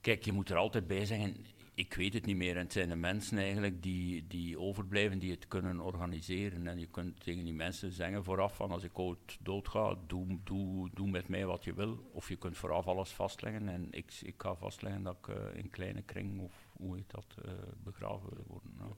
Kijk, 0.00 0.24
je 0.24 0.32
moet 0.32 0.50
er 0.50 0.56
altijd 0.56 0.86
bij 0.86 1.04
zeggen, 1.04 1.46
ik 1.80 1.94
weet 1.94 2.14
het 2.14 2.26
niet 2.26 2.36
meer. 2.36 2.56
En 2.56 2.62
het 2.62 2.72
zijn 2.72 2.88
de 2.88 2.96
mensen 2.96 3.38
eigenlijk 3.38 3.82
die, 3.82 4.26
die 4.26 4.58
overblijven, 4.58 5.18
die 5.18 5.30
het 5.30 5.48
kunnen 5.48 5.80
organiseren. 5.80 6.66
En 6.66 6.78
je 6.78 6.86
kunt 6.86 7.20
tegen 7.20 7.44
die 7.44 7.54
mensen 7.54 7.92
zeggen 7.92 8.24
vooraf 8.24 8.56
van 8.56 8.70
als 8.70 8.82
ik 8.82 8.98
ooit 8.98 9.38
doodga, 9.40 9.96
doe, 10.06 10.38
doe, 10.44 10.90
doe 10.94 11.10
met 11.10 11.28
mij 11.28 11.46
wat 11.46 11.64
je 11.64 11.74
wil. 11.74 12.10
Of 12.12 12.28
je 12.28 12.36
kunt 12.36 12.56
vooraf 12.56 12.86
alles 12.86 13.10
vastleggen. 13.10 13.68
En 13.68 13.86
ik, 13.90 14.12
ik 14.22 14.34
ga 14.36 14.54
vastleggen 14.54 15.02
dat 15.02 15.16
ik 15.20 15.26
uh, 15.26 15.36
in 15.54 15.70
kleine 15.70 16.02
kring, 16.02 16.40
of 16.40 16.68
hoe 16.72 16.96
heet 16.96 17.10
dat, 17.10 17.36
uh, 17.44 17.52
begraven 17.84 18.28
wil 18.34 18.44
worden. 18.46 18.96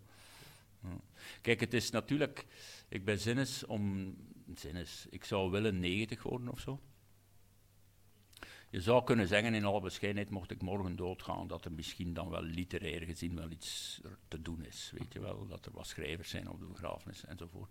Kijk, 1.40 1.60
het 1.60 1.74
is 1.74 1.90
natuurlijk, 1.90 2.46
ik 2.88 3.04
ben 3.04 3.18
zinnes 3.18 3.66
om, 3.66 4.14
zinnes, 4.54 5.06
ik 5.10 5.24
zou 5.24 5.50
willen 5.50 5.78
90 5.78 6.22
worden 6.22 6.48
of 6.48 6.60
zo. 6.60 6.80
Je 8.72 8.80
zou 8.80 9.04
kunnen 9.04 9.28
zeggen, 9.28 9.54
in 9.54 9.64
alle 9.64 9.80
bescheidenheid, 9.80 10.30
mocht 10.30 10.50
ik 10.50 10.62
morgen 10.62 10.96
doodgaan, 10.96 11.46
dat 11.46 11.64
er 11.64 11.72
misschien 11.72 12.14
dan 12.14 12.28
wel 12.28 12.42
literair 12.42 13.02
gezien 13.02 13.36
wel 13.36 13.50
iets 13.50 14.00
te 14.28 14.42
doen 14.42 14.64
is. 14.64 14.92
Weet 14.98 15.12
je 15.12 15.20
wel, 15.20 15.46
dat 15.46 15.66
er 15.66 15.72
wat 15.72 15.86
schrijvers 15.86 16.30
zijn 16.30 16.48
op 16.48 16.58
de 16.58 16.66
begrafenis 16.66 17.24
enzovoort. 17.24 17.70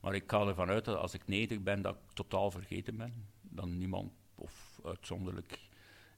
Maar 0.00 0.14
ik 0.14 0.24
ga 0.26 0.46
ervan 0.46 0.68
uit 0.68 0.84
dat 0.84 0.96
als 0.96 1.14
ik 1.14 1.26
90 1.26 1.60
ben, 1.60 1.82
dat 1.82 1.94
ik 1.94 2.12
totaal 2.12 2.50
vergeten 2.50 2.96
ben. 2.96 3.26
Dan 3.40 3.78
niemand, 3.78 4.12
of 4.34 4.80
uitzonderlijk 4.84 5.68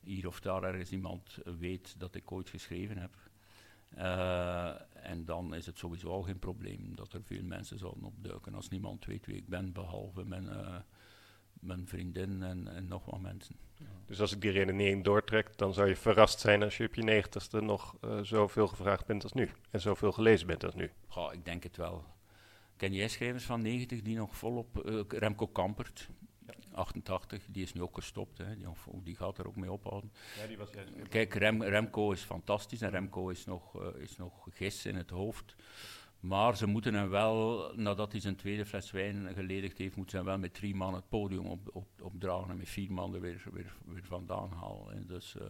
hier 0.00 0.26
of 0.26 0.40
daar 0.40 0.64
ergens 0.64 0.90
iemand 0.90 1.38
weet 1.58 1.94
dat 1.98 2.14
ik 2.14 2.32
ooit 2.32 2.48
geschreven 2.48 2.98
heb. 2.98 3.14
Uh, 3.96 4.80
en 5.06 5.24
dan 5.24 5.54
is 5.54 5.66
het 5.66 5.78
sowieso 5.78 6.10
al 6.10 6.22
geen 6.22 6.38
probleem 6.38 6.94
dat 6.94 7.12
er 7.12 7.22
veel 7.22 7.42
mensen 7.42 7.78
zouden 7.78 8.04
opduiken 8.04 8.54
als 8.54 8.68
niemand 8.68 9.04
weet 9.04 9.26
wie 9.26 9.36
ik 9.36 9.48
ben, 9.48 9.72
behalve 9.72 10.24
mijn... 10.24 10.44
Uh, 10.44 10.76
mijn 11.60 11.86
vriendin 11.86 12.42
en, 12.42 12.68
en 12.68 12.88
nog 12.88 13.04
wat 13.04 13.20
mensen. 13.20 13.56
Dus 14.06 14.20
als 14.20 14.32
ik 14.32 14.40
die 14.40 14.50
redenering 14.50 15.04
doortrek, 15.04 15.58
dan 15.58 15.74
zou 15.74 15.88
je 15.88 15.96
verrast 15.96 16.40
zijn 16.40 16.62
als 16.62 16.76
je 16.76 16.86
op 16.86 16.94
je 16.94 17.02
negentigste 17.02 17.60
nog 17.60 17.96
uh, 18.04 18.18
zoveel 18.22 18.66
gevraagd 18.66 19.06
bent 19.06 19.22
als 19.22 19.32
nu. 19.32 19.50
En 19.70 19.80
zoveel 19.80 20.12
gelezen 20.12 20.46
bent 20.46 20.64
als 20.64 20.74
nu. 20.74 20.90
Ja, 21.14 21.32
ik 21.32 21.44
denk 21.44 21.62
het 21.62 21.76
wel. 21.76 22.04
Ken 22.76 22.92
jij 22.92 23.08
schrijvers 23.08 23.44
van 23.44 23.62
90 23.62 24.02
die 24.02 24.16
nog 24.16 24.36
volop... 24.36 24.82
Uh, 24.86 25.00
Remco 25.08 25.46
Kampert, 25.46 26.08
88, 26.72 27.42
die 27.48 27.62
is 27.62 27.72
nu 27.72 27.82
ook 27.82 27.94
gestopt. 27.94 28.38
Hè. 28.38 28.56
Die, 28.56 28.66
die, 29.02 29.16
gaat 29.16 29.38
er 29.38 29.46
ook 29.46 29.56
mee 29.56 29.72
ophouden. 29.72 30.12
Ja, 30.40 30.46
die 30.46 30.58
was 30.58 30.68
Kijk, 31.08 31.34
Rem, 31.34 31.62
Remco 31.62 32.10
is 32.10 32.22
fantastisch 32.22 32.80
en 32.80 32.90
Remco 32.90 33.28
is 33.28 33.44
nog, 33.44 33.82
uh, 33.82 34.02
is 34.02 34.16
nog 34.16 34.46
gis 34.50 34.86
in 34.86 34.96
het 34.96 35.10
hoofd. 35.10 35.56
Maar 36.20 36.56
ze 36.56 36.66
moeten 36.66 36.94
hem 36.94 37.08
wel, 37.08 37.72
nadat 37.74 38.12
hij 38.12 38.20
zijn 38.20 38.36
tweede 38.36 38.66
fles 38.66 38.90
wijn 38.90 39.34
geledigd 39.34 39.78
heeft, 39.78 39.96
moeten 39.96 40.10
ze 40.10 40.16
hem 40.16 40.26
wel 40.26 40.38
met 40.38 40.54
drie 40.54 40.74
man 40.74 40.94
het 40.94 41.08
podium 41.08 41.46
op, 41.46 41.68
op, 41.72 41.88
opdragen 42.00 42.50
en 42.50 42.56
met 42.56 42.68
vier 42.68 42.92
man 42.92 43.14
er 43.14 43.20
weer, 43.20 43.44
weer, 43.52 44.04
vandaan 44.04 44.52
halen. 44.52 45.06
Dus 45.06 45.34
uh, 45.34 45.42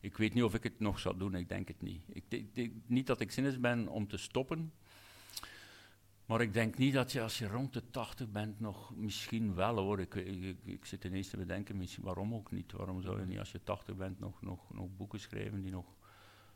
ik 0.00 0.16
weet 0.16 0.34
niet 0.34 0.42
of 0.42 0.54
ik 0.54 0.62
het 0.62 0.80
nog 0.80 0.98
zou 0.98 1.18
doen, 1.18 1.34
ik 1.34 1.48
denk 1.48 1.68
het 1.68 1.82
niet. 1.82 2.02
Ik 2.08 2.54
denk 2.54 2.72
niet 2.86 3.06
dat 3.06 3.20
ik 3.20 3.30
zinnig 3.30 3.60
ben 3.60 3.88
om 3.88 4.08
te 4.08 4.16
stoppen, 4.16 4.72
maar 6.26 6.40
ik 6.40 6.52
denk 6.52 6.78
niet 6.78 6.94
dat 6.94 7.12
je 7.12 7.22
als 7.22 7.38
je 7.38 7.48
rond 7.48 7.72
de 7.72 7.90
80 7.90 8.30
bent 8.30 8.60
nog, 8.60 8.96
misschien 8.96 9.54
wel 9.54 9.78
hoor, 9.78 10.00
ik, 10.00 10.14
ik, 10.14 10.56
ik 10.64 10.84
zit 10.84 11.04
ineens 11.04 11.28
te 11.28 11.36
bedenken, 11.36 11.76
misschien, 11.76 12.04
waarom 12.04 12.34
ook 12.34 12.50
niet? 12.50 12.72
Waarom 12.72 13.02
zou 13.02 13.20
je 13.20 13.26
niet 13.26 13.38
als 13.38 13.52
je 13.52 13.62
80 13.62 13.96
bent 13.96 14.18
nog, 14.18 14.42
nog, 14.42 14.74
nog 14.74 14.88
boeken 14.96 15.20
schrijven 15.20 15.60
die 15.60 15.70
nog 15.70 15.94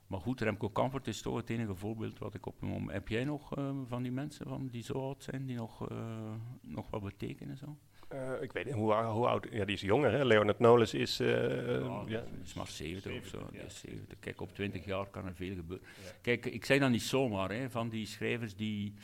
maar 0.08 0.20
goed, 0.20 0.40
Remco 0.40 0.68
Kampert 0.68 1.06
is 1.06 1.22
toch 1.22 1.36
het 1.36 1.50
enige 1.50 1.74
voorbeeld 1.74 2.18
wat 2.18 2.34
ik 2.34 2.46
op 2.46 2.60
hem 2.60 2.72
om. 2.72 2.90
Heb 2.90 3.08
jij 3.08 3.24
nog 3.24 3.58
uh, 3.58 3.70
van 3.86 4.02
die 4.02 4.12
mensen 4.12 4.46
van, 4.46 4.68
die 4.68 4.82
zo 4.82 4.92
oud 4.92 5.22
zijn, 5.22 5.46
die 5.46 5.56
nog, 5.56 5.90
uh, 5.90 6.34
nog 6.60 6.90
wat 6.90 7.02
betekenen? 7.02 7.56
Zo? 7.56 7.76
Uh, 8.12 8.42
ik 8.42 8.52
weet 8.52 8.64
niet, 8.64 8.74
hoe, 8.74 8.94
hoe, 8.94 9.26
oud... 9.26 9.46
Ja, 9.50 9.64
die 9.64 9.74
is 9.74 9.80
jonger, 9.80 10.12
hè? 10.12 10.24
Leonard 10.24 10.58
Nolens 10.58 10.94
is... 10.94 11.16
ja, 11.16 12.04
ja, 12.06 12.24
is 12.42 12.54
maar 12.54 12.66
70 12.66 13.18
of 13.18 13.26
zo. 13.26 13.48
Ja. 13.52 13.68
70. 13.68 14.18
Kijk, 14.18 14.40
op 14.40 14.54
20 14.54 14.84
jaar 14.84 15.06
kan 15.06 15.26
er 15.26 15.34
veel 15.34 15.54
gebeuren. 15.54 15.86
Kijk, 16.20 16.46
ik 16.46 16.64
zeg 16.64 16.78
dan 16.78 16.90
niet 16.90 17.02
zomaar, 17.02 17.50
hè, 17.50 17.70
van 17.70 17.88
die 17.88 18.06
schrijvers 18.06 18.56
die... 18.56 18.94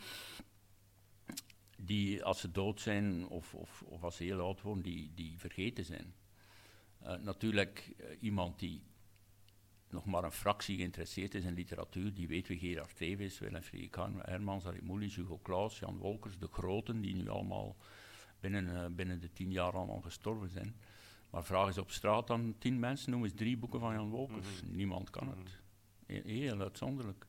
Die 1.77 2.25
als 2.25 2.41
ze 2.41 2.51
dood 2.51 2.81
zijn 2.81 3.29
of, 3.29 3.55
of, 3.55 3.83
of 3.87 4.03
als 4.03 4.17
ze 4.17 4.25
heel 4.25 4.41
oud 4.41 4.63
worden, 4.63 4.83
die, 4.83 5.13
die 5.15 5.39
vergeten 5.39 5.85
zijn. 5.85 6.15
natuurlijk, 7.23 7.95
iemand 8.21 8.59
die 8.59 8.83
nog 9.95 10.05
maar 10.05 10.25
een 10.25 10.33
fractie 10.33 10.77
geïnteresseerd 10.77 11.35
is 11.35 11.45
in 11.45 11.55
literatuur, 11.55 12.15
die 12.15 12.29
weet 12.29 12.49
wie 12.49 12.59
Gerard 12.59 12.97
Teven 12.97 13.25
is, 13.25 13.39
Willem 13.39 13.63
Frederik 13.63 13.97
Hermans, 14.23 14.67
Arie 14.67 14.83
Moelis, 14.83 15.17
Hugo 15.17 15.41
Claus, 15.43 15.79
Jan 15.79 15.99
Wolkers, 15.99 16.39
de 16.39 16.49
groten, 16.53 17.01
die 17.01 17.15
nu 17.15 17.29
allemaal 17.29 17.77
binnen, 18.41 18.65
uh, 18.65 18.87
binnen 18.97 19.21
de 19.21 19.33
tien 19.33 19.51
jaar 19.51 19.73
allemaal 19.73 20.01
gestorven 20.01 20.49
zijn. 20.49 20.75
Maar 21.31 21.45
vraag 21.45 21.67
eens 21.67 21.79
op 21.79 21.91
straat 21.91 22.27
dan 22.27 22.55
tien 22.59 22.79
mensen, 22.79 23.11
noem 23.11 23.25
eens 23.25 23.35
drie 23.35 23.57
boeken 23.57 23.81
van 23.81 23.95
Jan 23.95 24.11
Wolkers. 24.11 24.63
Mhm. 24.63 24.77
Niemand 24.77 25.11
kan 25.11 25.29
het. 25.29 25.61
Mhm. 26.07 26.27
Heel 26.29 26.61
uitzonderlijk. 26.61 27.27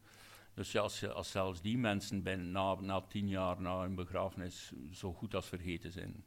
Dus 0.54 0.71
ja, 0.71 0.82
als, 0.82 1.10
als, 1.10 1.32
zelfs 1.32 1.62
die 1.62 1.78
mensen 1.78 2.23
ben, 2.23 2.51
na, 2.51 2.75
na 2.82 3.01
tien 3.01 3.28
jaar 3.28 3.62
na 3.62 3.84
een 3.84 3.95
begrafenis 3.95 4.73
zo 4.91 5.13
goed 5.13 5.36
als 5.36 5.47
vergeten 5.47 5.91
zijn, 5.91 6.23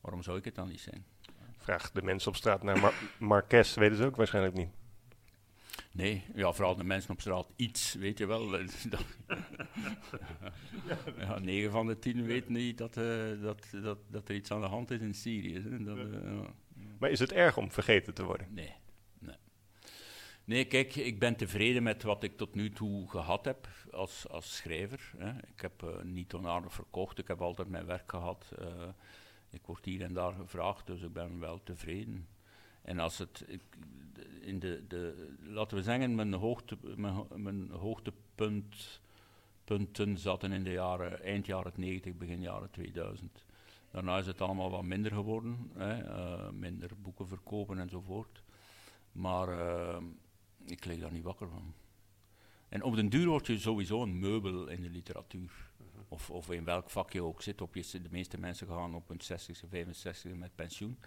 waarom 0.00 0.22
zou 0.22 0.38
ik 0.38 0.44
het 0.44 0.54
dan 0.54 0.68
niet 0.68 0.80
zijn? 0.80 1.04
Vraag 1.56 1.90
de 1.90 2.02
mensen 2.02 2.28
op 2.28 2.36
straat 2.36 2.62
naar 2.62 2.80
Mar 2.80 2.94
Marques, 3.18 3.74
weten 3.74 3.96
ze 3.96 4.04
ook 4.04 4.16
waarschijnlijk 4.16 4.54
niet. 4.54 4.70
Nee, 5.96 6.24
ja, 6.34 6.52
vooral 6.52 6.76
de 6.76 6.84
mensen 6.84 7.10
op 7.10 7.20
straat 7.20 7.48
iets, 7.56 7.94
weet 7.94 8.18
je 8.18 8.26
wel. 8.26 8.58
ja, 11.18 11.38
9 11.38 11.70
van 11.70 11.86
de 11.86 11.98
10 11.98 12.24
weten 12.24 12.52
niet 12.52 12.78
dat, 12.78 12.96
uh, 12.96 13.42
dat, 13.42 13.66
dat, 13.82 13.98
dat 14.08 14.28
er 14.28 14.34
iets 14.34 14.50
aan 14.50 14.60
de 14.60 14.66
hand 14.66 14.90
is 14.90 15.00
in 15.00 15.14
Syrië. 15.14 15.62
Dat, 15.84 15.96
uh, 15.96 16.40
maar 16.98 17.10
is 17.10 17.18
het 17.18 17.32
erg 17.32 17.56
om 17.56 17.70
vergeten 17.70 18.14
te 18.14 18.24
worden? 18.24 18.46
Nee. 18.50 18.74
Nee, 19.18 19.36
nee 20.44 20.64
kijk, 20.64 20.96
ik 20.96 21.18
ben 21.18 21.36
tevreden 21.36 21.82
met 21.82 22.02
wat 22.02 22.22
ik 22.22 22.36
tot 22.36 22.54
nu 22.54 22.70
toe 22.70 23.10
gehad 23.10 23.44
heb 23.44 23.68
als, 23.90 24.28
als 24.28 24.56
schrijver. 24.56 25.12
Hè. 25.16 25.30
Ik 25.30 25.60
heb 25.60 25.82
uh, 25.82 26.02
niet 26.02 26.34
onaardig 26.34 26.72
verkocht, 26.72 27.18
ik 27.18 27.28
heb 27.28 27.40
altijd 27.40 27.68
mijn 27.68 27.86
werk 27.86 28.10
gehad. 28.10 28.52
ik 29.50 29.66
word 29.66 29.84
hier 29.84 30.02
en 30.02 30.14
daar 30.14 30.32
gevraagd, 30.32 30.86
dus 30.86 31.02
ik 31.02 31.12
ben 31.12 31.40
wel 31.40 31.62
tevreden. 31.62 32.26
En 32.86 32.98
als 32.98 33.18
het, 33.18 33.44
ik, 33.46 33.62
in 34.40 34.58
de, 34.58 34.84
de, 34.88 35.28
laten 35.42 35.76
we 35.76 35.82
zeggen, 35.82 36.14
mijn, 36.14 36.32
hoogte, 36.32 36.76
mijn, 36.96 37.24
mijn 37.34 37.70
hoogtepunt 37.70 39.00
punten 39.64 40.18
zaten 40.18 40.52
in 40.52 40.64
de 40.64 40.70
jaren, 40.70 41.22
eind 41.22 41.46
jaren 41.46 41.72
90, 41.76 42.14
begin 42.14 42.40
jaren 42.40 42.70
2000. 42.70 43.44
Daarna 43.90 44.18
is 44.18 44.26
het 44.26 44.40
allemaal 44.40 44.70
wat 44.70 44.82
minder 44.82 45.12
geworden, 45.12 45.70
hè, 45.74 46.04
uh, 46.04 46.50
minder 46.50 46.90
boeken 47.02 47.28
verkopen 47.28 47.78
enzovoort. 47.78 48.42
Maar 49.12 49.48
uh, 49.48 49.96
ik 50.64 50.84
lig 50.84 51.00
daar 51.00 51.12
niet 51.12 51.24
wakker 51.24 51.48
van. 51.48 51.74
En 52.68 52.82
op 52.82 52.94
den 52.94 53.08
duur 53.08 53.26
word 53.26 53.46
je 53.46 53.58
sowieso 53.58 54.02
een 54.02 54.18
meubel 54.18 54.68
in 54.68 54.82
de 54.82 54.90
literatuur. 54.90 55.70
Mhm. 55.76 56.02
Of, 56.08 56.30
of 56.30 56.50
in 56.50 56.64
welk 56.64 56.90
vak 56.90 57.12
je 57.12 57.22
ook 57.22 57.42
zit. 57.42 57.60
Op 57.60 57.74
je, 57.74 58.00
de 58.02 58.08
meeste 58.10 58.38
mensen 58.38 58.66
gaan 58.66 58.94
op 58.94 59.08
hun 59.08 59.20
60 59.20 59.62
65 59.68 60.34
met 60.34 60.54
pensioen. 60.54 60.98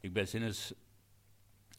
Ik 0.00 0.12
ben 0.12 0.28
sinds 0.28 0.74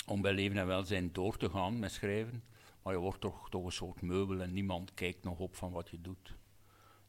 om 0.08 0.22
bij 0.22 0.34
leven 0.34 0.58
en 0.58 0.68
welzijn 0.68 1.10
door 1.12 1.38
te 1.38 1.50
gaan 1.50 1.80
met 1.80 1.92
schrijven. 1.92 2.44
Maar 2.82 2.94
je 2.94 3.00
wordt 3.00 3.22
toch, 3.22 3.50
toch 3.50 3.66
een 3.66 3.72
soort 3.72 4.02
meubel 4.02 4.42
en 4.42 4.54
niemand 4.54 4.94
kijkt 4.94 5.24
nog 5.24 5.40
op 5.40 5.56
van 5.56 5.72
wat 5.72 5.90
je 5.90 6.02
doet. 6.02 6.36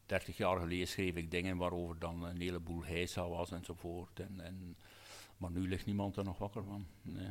30 0.05 0.37
jaar 0.37 0.59
geleden 0.59 0.87
schreef 0.87 1.15
ik 1.15 1.31
dingen 1.31 1.57
waarover 1.57 1.99
dan 1.99 2.23
een 2.23 2.41
heleboel 2.41 2.83
heisa 2.83 3.27
was 3.27 3.51
enzovoort. 3.51 4.19
En, 4.19 4.39
en, 4.39 4.77
maar 5.37 5.51
nu 5.51 5.67
ligt 5.67 5.85
niemand 5.85 6.17
er 6.17 6.23
nog 6.23 6.37
wakker 6.37 6.63
van. 6.63 6.87
Nee, 7.01 7.29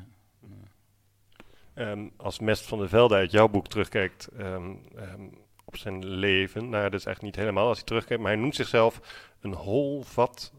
ehm, 1.75 2.09
als 2.17 2.39
Mest 2.39 2.67
van 2.67 2.79
de 2.79 2.89
Velde 2.89 3.15
uit 3.15 3.31
jouw 3.31 3.49
boek 3.49 3.67
terugkijkt 3.67 4.29
um, 4.39 4.81
um, 4.97 5.39
op 5.65 5.77
zijn 5.77 6.07
leven, 6.07 6.69
nou 6.69 6.83
dat 6.91 7.01
is 7.01 7.07
eigenlijk 7.07 7.23
niet 7.23 7.45
helemaal 7.45 7.69
als 7.69 7.77
hij 7.77 7.87
terugkijkt, 7.87 8.23
maar 8.23 8.33
hij 8.33 8.41
noemt 8.41 8.55
zichzelf 8.55 9.01
een 9.41 9.55
hol 9.55 10.03
vat 10.03 10.53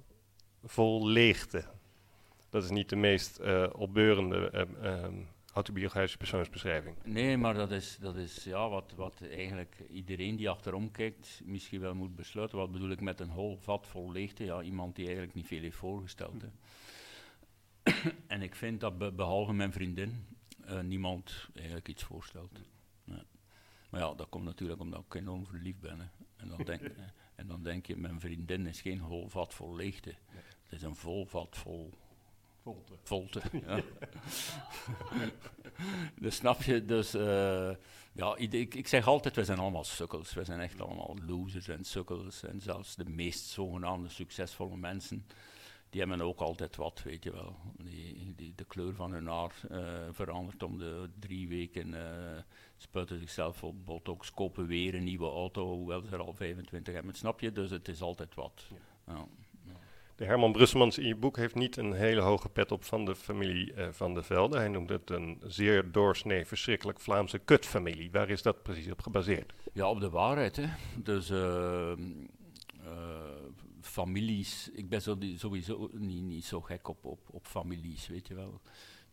vol 0.63 1.07
leegte. 1.07 1.65
Dat 2.49 2.63
is 2.63 2.69
niet 2.69 2.89
de 2.89 2.95
meest 2.95 3.39
uh, 3.39 3.67
opbeurende 3.75 4.67
uh, 4.83 5.07
autobiografische 5.53 6.17
persoonsbeschrijving. 6.17 6.95
Nee, 7.03 7.37
maar 7.37 7.53
dat 7.53 7.71
is, 7.71 7.97
dat 8.01 8.15
is 8.15 8.43
ja, 8.43 8.69
wat, 8.69 8.93
wat 8.95 9.21
eigenlijk 9.31 9.75
iedereen 9.89 10.35
die 10.35 10.49
achterom 10.49 10.91
kijkt 10.91 11.41
misschien 11.43 11.79
wel 11.79 11.95
moet 11.95 12.15
besluiten. 12.15 12.57
Wat 12.57 12.71
bedoel 12.71 12.89
ik 12.89 13.01
met 13.01 13.19
een 13.19 13.29
hol 13.29 13.57
vat 13.57 13.87
vol 13.87 14.11
leegte? 14.11 14.43
Ja, 14.43 14.61
iemand 14.61 14.95
die 14.95 15.05
eigenlijk 15.05 15.35
niet 15.35 15.47
veel 15.47 15.61
heeft 15.61 15.77
voorgesteld. 15.77 16.43
En 18.27 18.41
ik 18.41 18.55
vind 18.55 18.79
dat 18.79 19.15
behalve 19.15 19.53
mijn 19.53 19.71
vriendin 19.71 20.25
uh, 20.69 20.79
niemand 20.79 21.47
eigenlijk 21.53 21.87
iets 21.87 22.03
voorstelt. 22.03 22.59
Nee. 23.03 23.23
Maar 23.89 24.01
ja, 24.01 24.13
dat 24.13 24.29
komt 24.29 24.43
natuurlijk 24.43 24.79
omdat 24.79 25.03
ik 25.05 25.13
enorm 25.13 25.45
verliefd 25.45 25.79
ben. 25.79 25.99
Hè. 25.99 26.05
En, 26.35 26.47
dan 26.47 26.63
denk, 26.63 26.81
en 27.35 27.47
dan 27.47 27.63
denk 27.63 27.85
je, 27.85 27.97
mijn 27.97 28.19
vriendin 28.19 28.67
is 28.67 28.81
geen 28.81 28.99
hol 28.99 29.27
vat 29.27 29.53
vol 29.53 29.75
leegte. 29.75 30.15
Het 30.63 30.71
is 30.71 30.81
een 30.81 30.95
vol 30.95 31.25
vat 31.25 31.57
vol 31.57 31.93
Volte. 32.61 32.93
Volte, 33.03 33.41
ja. 33.65 33.81
dus 36.23 36.35
snap 36.35 36.61
je, 36.61 36.85
dus 36.85 37.15
uh, 37.15 37.71
ja, 38.13 38.35
ik, 38.35 38.75
ik 38.75 38.87
zeg 38.87 39.07
altijd, 39.07 39.35
we 39.35 39.43
zijn 39.43 39.59
allemaal 39.59 39.83
sukkels. 39.83 40.33
We 40.33 40.43
zijn 40.43 40.59
echt 40.59 40.81
allemaal 40.81 41.15
losers 41.27 41.67
en 41.67 41.83
sukkels. 41.83 42.43
En 42.43 42.61
zelfs 42.61 42.95
de 42.95 43.09
meest 43.09 43.45
zogenaamde 43.45 44.09
succesvolle 44.09 44.77
mensen, 44.77 45.25
die 45.89 45.99
hebben 46.01 46.21
ook 46.21 46.39
altijd 46.39 46.75
wat, 46.75 47.03
weet 47.03 47.23
je 47.23 47.31
wel. 47.31 47.55
Die, 47.83 48.33
die, 48.35 48.53
de 48.55 48.63
kleur 48.63 48.95
van 48.95 49.11
hun 49.11 49.27
haar 49.27 49.55
uh, 49.71 49.79
verandert 50.11 50.63
om 50.63 50.77
de 50.77 51.09
drie 51.19 51.47
weken, 51.47 51.93
uh, 51.93 52.37
spuiten 52.77 53.19
zichzelf 53.19 53.63
op 53.63 53.85
botox, 53.85 54.31
kopen 54.31 54.67
weer 54.67 54.95
een 54.95 55.03
nieuwe 55.03 55.29
auto, 55.29 55.75
hoewel 55.75 56.01
ze 56.01 56.11
er 56.11 56.21
al 56.21 56.33
25 56.33 56.93
hebben. 56.93 57.13
Snap 57.13 57.39
je? 57.39 57.51
Dus 57.51 57.69
het 57.69 57.87
is 57.87 58.01
altijd 58.01 58.35
wat. 58.35 58.65
Ja. 59.07 59.13
ja. 59.13 59.27
De 60.19 60.25
Herman 60.25 60.51
Brusselmans 60.51 60.97
in 60.97 61.07
je 61.07 61.15
boek 61.15 61.37
heeft 61.37 61.55
niet 61.55 61.77
een 61.77 61.93
hele 61.93 62.21
hoge 62.21 62.49
pet 62.49 62.71
op 62.71 62.83
van 62.83 63.05
de 63.05 63.15
familie 63.15 63.73
uh, 63.73 63.87
Van 63.91 64.13
de 64.13 64.23
Velde. 64.23 64.57
Hij 64.57 64.67
noemt 64.67 64.89
het 64.89 65.09
een 65.09 65.41
zeer 65.43 65.91
doorsnee, 65.91 66.45
verschrikkelijk 66.45 66.99
Vlaamse 66.99 67.39
kutfamilie. 67.39 68.11
Waar 68.11 68.29
is 68.29 68.41
dat 68.41 68.63
precies 68.63 68.91
op 68.91 69.01
gebaseerd? 69.01 69.53
Ja, 69.73 69.89
op 69.89 69.99
de 69.99 70.09
waarheid. 70.09 70.55
Hè. 70.55 70.67
Dus 70.95 71.29
uh, 71.29 71.91
families, 73.81 74.69
ik 74.73 74.89
ben 74.89 75.01
sowieso 75.37 75.89
niet, 75.93 76.23
niet 76.23 76.45
zo 76.45 76.61
gek 76.61 76.87
op, 76.87 77.05
op, 77.05 77.19
op 77.31 77.47
families, 77.47 78.07
weet 78.07 78.27
je 78.27 78.35
wel 78.35 78.61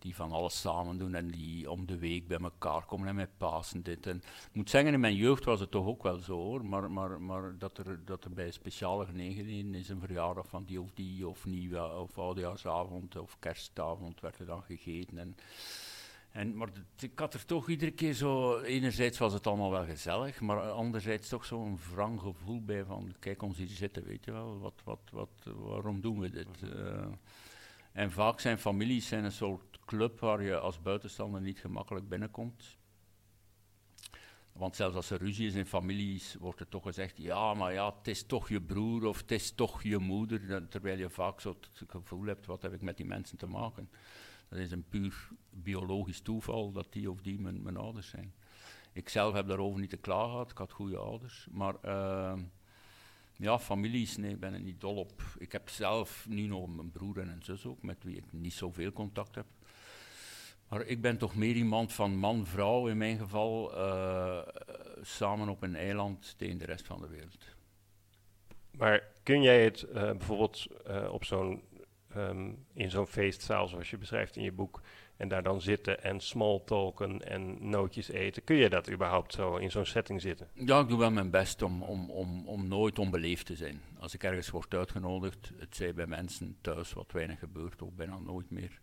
die 0.07 0.14
van 0.14 0.33
alles 0.33 0.61
samen 0.61 0.99
doen 0.99 1.14
en 1.14 1.29
die 1.29 1.71
om 1.71 1.87
de 1.87 1.99
week 1.99 2.29
bij 2.29 2.38
elkaar 2.38 2.85
komen 2.85 3.09
en 3.09 3.14
met 3.14 3.38
Pasen 3.38 3.83
dit. 3.83 4.07
En 4.07 4.16
ik 4.16 4.53
moet 4.53 4.71
zeggen, 4.71 4.92
in 4.92 5.01
mijn 5.01 5.14
jeugd 5.14 5.45
was 5.45 5.61
het 5.61 5.71
toch 5.71 5.87
ook 5.87 6.03
wel 6.03 6.19
zo 6.19 6.35
hoor, 6.35 6.64
maar, 6.64 6.90
maar, 6.90 7.21
maar 7.21 7.59
dat, 7.59 7.79
er, 7.79 8.05
dat 8.05 8.25
er 8.25 8.33
bij 8.33 8.51
speciale 8.51 9.07
gelegenheden 9.07 9.75
is 9.75 9.88
een 9.88 10.01
verjaardag 10.01 10.49
van 10.49 10.64
die 10.64 10.81
of 10.81 10.90
die, 10.95 11.29
of 11.29 11.45
nieuwe, 11.45 11.92
of 11.92 12.19
oudejaarsavond 12.19 13.16
of 13.16 13.37
kerstavond 13.38 14.21
werd 14.21 14.38
er 14.38 14.47
dan 14.47 14.62
gegeten. 14.62 15.19
En, 15.19 15.37
en, 16.31 16.57
maar 16.57 16.69
ik 16.99 17.19
had 17.19 17.35
er 17.35 17.45
toch 17.45 17.69
iedere 17.69 17.90
keer 17.90 18.12
zo, 18.14 18.61
enerzijds 18.61 19.19
was 19.19 19.33
het 19.33 19.47
allemaal 19.47 19.71
wel 19.71 19.85
gezellig, 19.85 20.40
maar 20.40 20.71
anderzijds 20.71 21.29
toch 21.29 21.45
zo'n 21.45 21.79
wrang 21.92 22.21
gevoel 22.21 22.64
bij 22.64 22.85
van, 22.85 23.14
kijk 23.19 23.42
ons 23.42 23.57
hier 23.57 23.69
zitten, 23.69 24.05
weet 24.05 24.25
je 24.25 24.33
wel, 24.33 24.59
wat, 24.59 24.81
wat, 24.85 25.01
wat, 25.12 25.55
waarom 25.57 26.01
doen 26.01 26.21
we 26.21 26.31
dit? 26.31 26.62
Uh, 26.64 27.07
En 27.97 28.11
vaak 28.11 28.40
zijn 28.40 28.59
families 28.59 29.09
zijn 29.09 29.25
een 29.25 29.33
soort 29.33 29.76
club 29.87 30.20
waar 30.20 30.42
je 30.42 30.59
als 30.59 30.83
buitenstander 30.83 31.40
niet 31.40 31.59
gemakkelijk 31.59 32.09
binnenkomt. 32.09 32.79
Want 34.53 34.77
zelfs 34.77 34.96
als 34.96 35.11
er 35.11 35.18
ruzie 35.18 35.46
is 35.46 35.55
in 35.55 35.66
families, 35.66 36.35
wordt 36.35 36.61
er 36.61 36.68
toch 36.68 36.83
gezegd: 36.83 37.16
ja, 37.16 37.55
maar 37.55 37.72
ja, 37.72 37.94
het 37.99 38.09
is 38.09 38.27
toch 38.27 38.49
je 38.49 38.62
broer 38.62 39.05
of 39.05 39.20
het 39.20 39.31
is 39.31 39.53
toch 39.53 39.83
je 39.83 39.99
moeder. 39.99 40.68
Terwijl 40.68 40.99
je 40.99 41.11
vaak 41.11 41.40
zo 41.40 41.49
het 41.49 41.90
gevoel 41.90 42.25
hebt: 42.25 42.46
wat 42.46 42.62
heb 42.62 42.72
ik 42.72 42.83
met 42.83 42.96
die 42.96 43.07
mensen 43.07 43.38
te 43.38 43.46
maken? 43.46 43.90
Dat 44.49 44.59
is 44.59 44.70
een 44.70 44.88
puur 44.88 45.29
biologisch 45.51 46.20
toeval 46.20 46.72
dat 46.72 46.92
die 46.92 47.11
of 47.11 47.20
die 47.20 47.40
mijn, 47.40 47.77
ouders 47.77 48.09
zijn. 48.09 48.35
Ik 48.92 49.09
zelf 49.09 49.35
heb 49.35 49.49
daarover 49.49 49.81
niet 49.81 49.90
te 49.90 49.96
klagen 49.96 50.31
gehad, 50.31 50.51
ik 50.51 50.59
had 50.59 50.72
goede 50.72 50.96
ouders. 50.96 51.49
Maar 51.51 51.75
uh, 51.85 52.42
ja, 53.37 53.59
families, 53.59 54.16
nee, 54.16 54.31
ik 54.31 54.40
ben 54.40 54.53
er 54.53 54.61
niet 54.61 54.81
dol 54.81 54.96
op. 54.96 55.22
Ik 55.38 55.53
heb 55.53 55.68
zelf 55.68 56.27
nu 56.29 56.46
nog 56.46 56.79
een 56.79 56.90
broer 56.90 57.18
en 57.18 57.29
een 57.29 57.42
zus 57.42 57.66
ook, 57.66 57.83
met 57.83 58.05
wie 58.05 58.16
ik 58.16 58.33
niet 58.33 58.53
zoveel 58.53 58.92
contact 58.92 59.35
heb. 59.35 59.46
Maar 60.68 60.87
ik 60.87 61.00
ben 61.00 61.18
toch 61.18 61.35
meer 61.35 61.55
iemand 61.55 61.92
van 61.92 62.16
man-vrouw 62.16 62.87
in 62.88 62.96
mijn 62.96 63.18
geval, 63.18 63.79
uh, 63.79 64.38
samen 65.02 65.48
op 65.48 65.62
een 65.62 65.76
eiland 65.76 66.35
tegen 66.38 66.59
de 66.59 66.64
rest 66.64 66.87
van 66.87 67.00
de 67.00 67.09
wereld. 67.09 67.44
Maar 68.70 69.02
kun 69.22 69.42
jij 69.42 69.64
het 69.64 69.87
uh, 69.88 69.92
bijvoorbeeld 69.94 70.66
op 71.11 71.24
zo'n, 71.24 71.62
um, 72.16 72.66
in 72.72 72.90
zo'n 72.90 73.07
feestzaal, 73.07 73.68
zoals 73.68 73.90
je 73.90 73.98
beschrijft 73.98 74.37
in 74.37 74.42
je 74.42 74.52
boek, 74.52 74.81
en 75.16 75.29
daar 75.29 75.42
dan 75.42 75.61
zitten 75.61 76.02
en 76.02 76.20
small 76.20 76.62
talken 76.64 77.29
en 77.29 77.68
nootjes 77.68 78.09
eten. 78.09 78.44
Kun 78.44 78.57
je 78.57 78.68
dat 78.68 78.90
überhaupt 78.90 79.33
zo 79.33 79.57
in 79.57 79.70
zo'n 79.70 79.85
setting 79.85 80.20
zitten? 80.20 80.48
Ja, 80.55 80.81
ik 80.81 80.88
doe 80.88 80.98
wel 80.98 81.11
mijn 81.11 81.31
best 81.31 81.62
om, 81.62 81.83
om, 81.83 82.11
om, 82.11 82.48
om 82.48 82.68
nooit 82.68 82.98
onbeleefd 82.98 83.46
te 83.46 83.57
zijn. 83.57 83.81
Als 83.98 84.14
ik 84.14 84.24
ergens 84.24 84.50
word 84.50 84.74
uitgenodigd, 84.74 85.52
het 85.59 85.76
zij 85.76 85.94
bij 85.94 86.07
mensen 86.07 86.57
thuis 86.61 86.92
wat 86.92 87.12
weinig 87.12 87.38
gebeurt, 87.38 87.83
of 87.83 87.92
bijna 87.92 88.18
nooit 88.18 88.50
meer. 88.50 88.81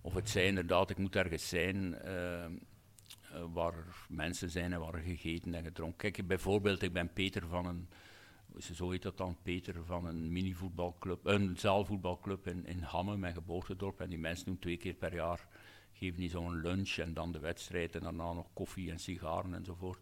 Of 0.00 0.14
het 0.14 0.30
zij 0.30 0.46
inderdaad, 0.46 0.90
ik 0.90 0.98
moet 0.98 1.16
ergens 1.16 1.48
zijn 1.48 1.98
uh, 2.04 2.46
waar 3.52 4.06
mensen 4.08 4.50
zijn 4.50 4.72
en 4.72 4.80
waar 4.80 5.00
gegeten 5.00 5.54
en 5.54 5.64
gedronken. 5.64 6.12
Kijk, 6.12 6.26
bijvoorbeeld, 6.26 6.82
ik 6.82 6.92
ben 6.92 7.12
Peter 7.12 7.46
van 7.46 7.66
een, 7.66 7.88
zo 8.74 8.90
heet 8.90 9.02
dat 9.02 9.16
dan, 9.16 9.36
Peter 9.42 9.84
van 9.84 10.06
een 10.06 10.32
mini-voetbalclub, 10.32 11.26
een 11.26 11.56
zaalvoetbalclub 11.56 12.46
in, 12.46 12.66
in 12.66 12.80
Hamme, 12.80 13.16
mijn 13.16 13.34
geboortedorp. 13.34 14.00
En 14.00 14.08
die 14.08 14.18
mensen 14.18 14.46
doen 14.46 14.58
twee 14.58 14.76
keer 14.76 14.94
per 14.94 15.14
jaar 15.14 15.48
geven 15.92 16.18
die 16.18 16.30
zo'n 16.30 16.60
lunch 16.60 16.96
en 16.96 17.14
dan 17.14 17.32
de 17.32 17.38
wedstrijd 17.38 17.94
en 17.94 18.00
daarna 18.00 18.32
nog 18.32 18.46
koffie 18.52 18.90
en 18.90 18.98
sigaren 18.98 19.54
enzovoort. 19.54 20.00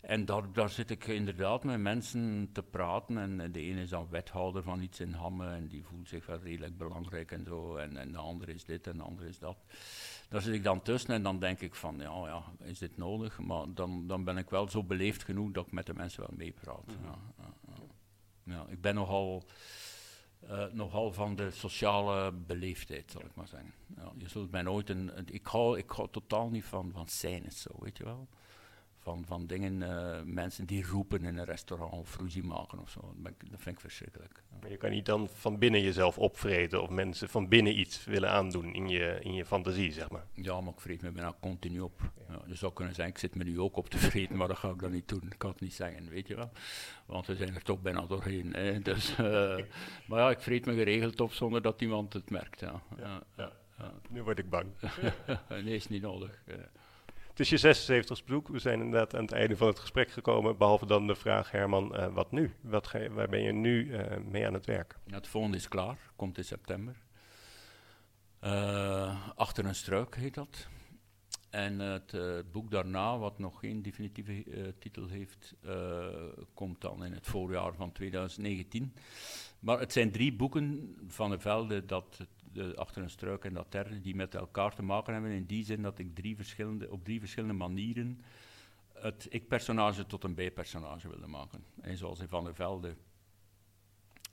En 0.00 0.24
daar, 0.24 0.52
daar 0.52 0.70
zit 0.70 0.90
ik 0.90 1.06
inderdaad 1.06 1.64
met 1.64 1.80
mensen 1.80 2.48
te 2.52 2.62
praten. 2.62 3.18
En 3.18 3.52
de 3.52 3.60
ene 3.60 3.80
is 3.80 3.90
dan 3.90 4.08
wethouder 4.10 4.62
van 4.62 4.82
iets 4.82 5.00
in 5.00 5.12
Hamme 5.12 5.48
en 5.48 5.68
die 5.68 5.84
voelt 5.84 6.08
zich 6.08 6.26
wel 6.26 6.38
redelijk 6.38 6.78
belangrijk 6.78 7.32
en 7.32 7.44
zo. 7.44 7.76
En, 7.76 7.96
en 7.96 8.12
de 8.12 8.18
andere 8.18 8.54
is 8.54 8.64
dit 8.64 8.86
en 8.86 8.96
de 8.96 9.02
andere 9.02 9.28
is 9.28 9.38
dat. 9.38 9.56
Daar 10.28 10.40
zit 10.40 10.54
ik 10.54 10.62
dan 10.62 10.82
tussen 10.82 11.14
en 11.14 11.22
dan 11.22 11.38
denk 11.38 11.60
ik 11.60 11.74
van, 11.74 11.98
ja, 11.98 12.26
ja, 12.26 12.42
is 12.64 12.78
dit 12.78 12.96
nodig? 12.96 13.38
Maar 13.38 13.64
dan, 13.74 14.06
dan 14.06 14.24
ben 14.24 14.36
ik 14.36 14.50
wel 14.50 14.68
zo 14.68 14.82
beleefd 14.82 15.24
genoeg 15.24 15.50
dat 15.50 15.66
ik 15.66 15.72
met 15.72 15.86
de 15.86 15.94
mensen 15.94 16.20
wel 16.20 16.36
meepraat. 16.36 16.86
Mm 16.86 17.04
ja, 17.04 17.18
ja, 17.38 17.54
ja. 17.66 18.54
ja, 18.54 18.66
ik 18.68 18.80
ben 18.80 18.94
nogal 18.94 19.44
uh, 20.44 20.64
nogal 20.72 21.12
van 21.12 21.36
de 21.36 21.50
sociale 21.50 22.32
beleefdheid, 22.32 23.10
zal 23.10 23.20
ik 23.20 23.34
maar 23.34 23.48
zeggen. 23.48 23.72
Ja, 23.96 24.12
je 24.16 24.28
zult 24.28 24.50
mij 24.50 24.62
nooit 24.62 24.90
een, 24.90 25.18
een, 25.18 25.26
ik, 25.30 25.46
hou, 25.46 25.78
ik 25.78 25.90
hou 25.90 26.08
totaal 26.10 26.48
niet 26.48 26.64
van, 26.64 26.90
van 26.92 27.08
scènes, 27.08 27.60
zo, 27.60 27.70
weet 27.78 27.96
je 27.96 28.04
wel 28.04 28.28
van, 29.08 29.24
van 29.26 29.46
dingen, 29.46 29.80
uh, 29.80 30.22
mensen 30.24 30.66
die 30.66 30.86
roepen 30.86 31.24
in 31.24 31.38
een 31.38 31.44
restaurant 31.44 31.92
of 31.92 32.16
ruzie 32.18 32.42
maken 32.42 32.78
of 32.78 32.90
zo. 32.90 33.14
Dat, 33.16 33.32
vind 33.38 33.74
ik 33.74 33.80
verschrikkelijk. 33.80 34.42
Maar 34.60 34.70
je 34.70 34.76
kan 34.76 34.90
niet 34.90 35.06
dan 35.06 35.28
van 35.28 35.58
binnen 35.58 35.82
jezelf 35.82 36.18
opvreten 36.18 36.82
of 36.82 36.88
mensen 36.88 37.28
van 37.28 37.48
binnen 37.48 37.78
iets 37.78 38.04
willen 38.04 38.30
aandoen 38.30 38.74
in 38.74 38.88
je, 38.88 39.18
in 39.20 39.34
je 39.34 39.44
fantasie, 39.44 39.92
zeg 39.92 40.10
maar. 40.10 40.26
Ja, 40.32 40.60
maar 40.60 40.72
ik 40.72 40.80
vreet 40.80 41.02
me 41.02 41.10
bijna 41.10 41.34
continu 41.40 41.80
op. 41.80 42.00
Ja. 42.00 42.34
Ja, 42.34 42.42
je 42.46 42.54
zou 42.54 42.72
kunnen 42.72 42.94
zeggen, 42.94 43.14
ik 43.14 43.20
zit 43.20 43.34
me 43.34 43.44
nu 43.44 43.60
ook 43.60 43.76
op 43.76 43.88
te 43.88 43.98
vreten, 43.98 44.36
maar 44.36 44.48
dat 44.48 44.58
ga 44.58 44.68
ik 44.68 44.78
dan 44.78 44.92
niet 44.92 45.08
doen. 45.08 45.22
Ik 45.30 45.38
kan 45.38 45.50
het 45.50 45.60
niet 45.60 45.74
zeggen, 45.74 46.08
weet 46.08 46.28
je 46.28 46.34
wel. 46.34 46.50
Want 47.06 47.26
we 47.26 47.36
zijn 47.36 47.54
er 47.54 47.62
toch 47.62 47.80
bijna 47.80 48.06
doorheen. 48.06 48.52
Hè. 48.52 48.80
Dus, 48.80 49.10
uh, 49.10 49.18
maar 50.08 50.18
ja, 50.18 50.30
ik 50.30 50.40
vreet 50.40 50.66
me 50.66 50.74
geregeld 50.74 51.20
op 51.20 51.32
zonder 51.32 51.62
dat 51.62 51.80
iemand 51.80 52.12
het 52.12 52.30
merkt. 52.30 52.60
Ja. 52.60 52.82
ja, 53.36 53.52
Nu 54.08 54.22
word 54.22 54.38
ik 54.38 54.50
bang. 54.50 54.66
nee, 55.48 55.74
is 55.74 55.88
niet 55.88 56.02
nodig. 56.02 56.42
Het 57.38 57.46
is 57.46 57.52
je 57.52 57.58
76 57.58 58.24
bezoek. 58.24 58.48
We 58.48 58.58
zijn 58.58 58.80
inderdaad 58.80 59.14
aan 59.14 59.22
het 59.22 59.32
einde 59.32 59.56
van 59.56 59.66
het 59.66 59.78
gesprek 59.78 60.10
gekomen. 60.10 60.56
Behalve 60.56 60.86
dan 60.86 61.06
de 61.06 61.14
vraag, 61.14 61.50
Herman, 61.50 61.96
uh, 61.96 62.14
wat 62.14 62.32
nu? 62.32 62.52
Wat 62.60 62.86
ga 62.86 63.08
waar 63.08 63.28
ben 63.28 63.42
je 63.42 63.52
nu 63.52 63.84
uh, 63.84 64.16
mee 64.16 64.46
aan 64.46 64.54
het 64.54 64.66
werk? 64.66 64.98
het 65.06 65.28
volgende 65.28 65.56
is 65.56 65.68
klaar, 65.68 65.98
komt 66.16 66.38
in 66.38 66.44
september. 66.44 66.96
Uh, 68.44 69.28
Achter 69.34 69.64
een 69.64 69.74
struik 69.74 70.16
heet 70.16 70.34
dat. 70.34 70.68
En 71.50 71.78
het 71.78 72.14
boek 72.52 72.70
daarna, 72.70 73.18
wat 73.18 73.38
nog 73.38 73.60
geen 73.60 73.82
definitieve 73.82 74.74
titel 74.78 75.06
heeft, 75.06 75.54
komt 76.54 76.80
dan 76.80 77.04
in 77.04 77.12
het 77.12 77.26
voorjaar 77.26 77.74
van 77.74 77.92
2019. 77.92 78.94
Maar 79.58 79.78
het 79.78 79.92
zijn 79.92 80.10
drie 80.10 80.32
boeken 80.32 80.96
van 81.06 81.30
de 81.30 81.38
Velde 81.38 81.84
dat 81.84 82.14
het 82.18 82.37
de, 82.52 82.76
achter 82.76 83.02
een 83.02 83.10
struik 83.10 83.44
en 83.44 83.54
dat 83.54 83.72
derde, 83.72 84.00
die 84.00 84.14
met 84.14 84.34
elkaar 84.34 84.74
te 84.74 84.82
maken 84.82 85.12
hebben. 85.12 85.30
In 85.30 85.46
die 85.46 85.64
zin 85.64 85.82
dat 85.82 85.98
ik 85.98 86.14
drie 86.14 86.36
verschillende, 86.36 86.90
op 86.90 87.04
drie 87.04 87.20
verschillende 87.20 87.54
manieren 87.54 88.20
het 89.00 89.26
ik-personage 89.30 90.06
tot 90.06 90.24
een 90.24 90.34
B-personage 90.34 91.08
wilde 91.08 91.26
maken. 91.26 91.64
En 91.80 91.96
zoals 91.96 92.20
in 92.20 92.28
Van 92.28 92.44
der 92.44 92.54
Velde 92.54 92.96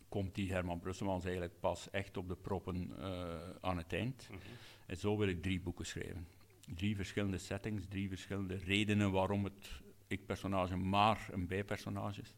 komt 0.10 0.36
die 0.36 0.52
Herman 0.52 0.80
Brusselmans 0.80 1.24
eigenlijk 1.24 1.60
pas 1.60 1.90
echt 1.90 2.18
op 2.18 2.28
de 2.28 2.36
proppen 2.36 2.92
uh, 3.00 3.40
aan 3.62 3.78
het 3.78 3.94
eind. 3.94 4.28
Mm 4.32 4.38
-hmm. 4.38 4.56
En 4.86 4.98
zo 4.98 5.18
wil 5.18 5.28
ik 5.28 5.42
drie 5.42 5.62
boeken 5.62 5.86
schrijven. 5.86 6.28
Drie 6.76 6.96
verschillende 6.96 7.38
settings, 7.38 7.86
drie 7.90 8.10
verschillende 8.10 8.56
redenen 8.56 9.12
waarom 9.12 9.44
het 9.44 9.82
ik-personage 10.08 10.76
maar 10.76 11.28
een 11.32 11.48
B-personage 11.48 12.22
is. 12.22 12.36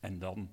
En 0.00 0.18
dan 0.18 0.50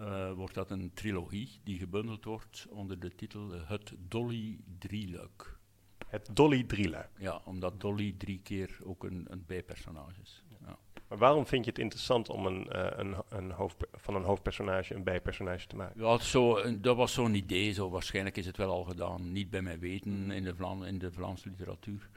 uh, 0.00 0.32
wordt 0.32 0.54
dat 0.54 0.70
een 0.70 0.90
trilogie 0.94 1.60
die 1.64 1.78
gebundeld 1.78 2.24
wordt 2.24 2.66
onder 2.70 3.00
de 3.00 3.14
titel 3.14 3.50
Het 3.50 3.94
Dolly 4.08 4.58
Drieluik. 4.78 5.58
Het 6.06 6.28
Dolly 6.32 6.64
Drieluik? 6.64 7.10
Ja, 7.18 7.40
omdat 7.44 7.80
Dolly 7.80 8.14
drie 8.18 8.40
keer 8.42 8.78
ook 8.84 9.04
een, 9.04 9.26
een 9.28 9.44
bijpersonage 9.46 10.20
is. 10.22 10.42
Ja. 10.60 10.78
Maar 11.08 11.18
waarom 11.18 11.46
vind 11.46 11.64
je 11.64 11.70
het 11.70 11.80
interessant 11.80 12.28
om 12.28 12.46
een, 12.46 12.68
uh, 12.72 12.86
een, 12.90 13.16
een 13.28 13.50
hoofd, 13.50 13.76
van 13.92 14.14
een 14.14 14.22
hoofdpersonage 14.22 14.94
een 14.94 15.02
bijpersonage 15.02 15.66
te 15.66 15.76
maken? 15.76 16.02
Ja, 16.02 16.18
zo, 16.18 16.76
dat 16.78 16.96
was 16.96 17.12
zo'n 17.12 17.34
idee. 17.34 17.72
Zo. 17.72 17.90
Waarschijnlijk 17.90 18.36
is 18.36 18.46
het 18.46 18.56
wel 18.56 18.70
al 18.70 18.84
gedaan. 18.84 19.32
Niet 19.32 19.50
bij 19.50 19.62
mij 19.62 19.78
weten 19.78 20.30
in 20.30 20.44
de, 20.44 20.54
Vla 20.54 20.86
in 20.86 20.98
de 20.98 21.12
Vlaamse 21.12 21.48
literatuur. 21.48 22.08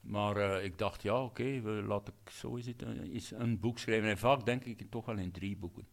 Maar 0.00 0.36
uh, 0.36 0.64
ik 0.64 0.78
dacht, 0.78 1.02
ja, 1.02 1.22
oké, 1.22 1.42
okay, 1.42 1.82
laat 1.82 2.08
ik 2.08 2.30
zo 2.30 2.54
is 2.54 2.66
het, 2.66 2.84
is 3.10 3.30
een 3.30 3.60
boek 3.60 3.78
schrijven. 3.78 4.08
En 4.08 4.18
vaak 4.18 4.44
denk 4.46 4.64
ik 4.64 4.90
toch 4.90 5.04
wel 5.04 5.18
in 5.18 5.30
drie 5.30 5.56
boeken 5.56 5.86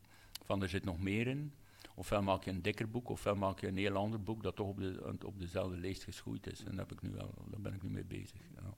van 0.44 0.62
er 0.62 0.70
zit 0.70 0.86
nog 0.86 1.00
meer 1.00 1.28
in. 1.28 1.54
Ofwel 1.96 2.22
maak 2.22 2.44
je 2.44 2.52
een 2.52 2.62
dikker 2.62 2.90
boek, 2.90 3.10
ofwel 3.10 3.36
maak 3.36 3.60
je 3.60 3.68
een 3.68 3.78
heel 3.78 3.96
ander 3.96 4.24
boek 4.24 4.44
dat 4.44 4.56
toch 4.56 4.68
op, 4.68 4.78
de, 4.78 5.16
op 5.26 5.40
dezelfde 5.40 5.78
leest 5.78 6.04
geschoeid 6.04 6.48
is. 6.52 6.60
En 6.60 6.76
daar, 6.76 6.88
heb 6.88 6.92
ik 6.92 7.02
nu 7.02 7.10
wel, 7.10 7.34
daar 7.50 7.62
ben 7.62 7.74
ik 7.74 7.84
nu 7.84 7.90
mee 7.90 8.06
bezig. 8.06 8.42
Ja. 8.56 8.74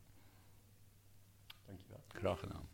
Dankjewel. 1.65 2.03
Graag 2.07 2.39
gedaan. 2.39 2.67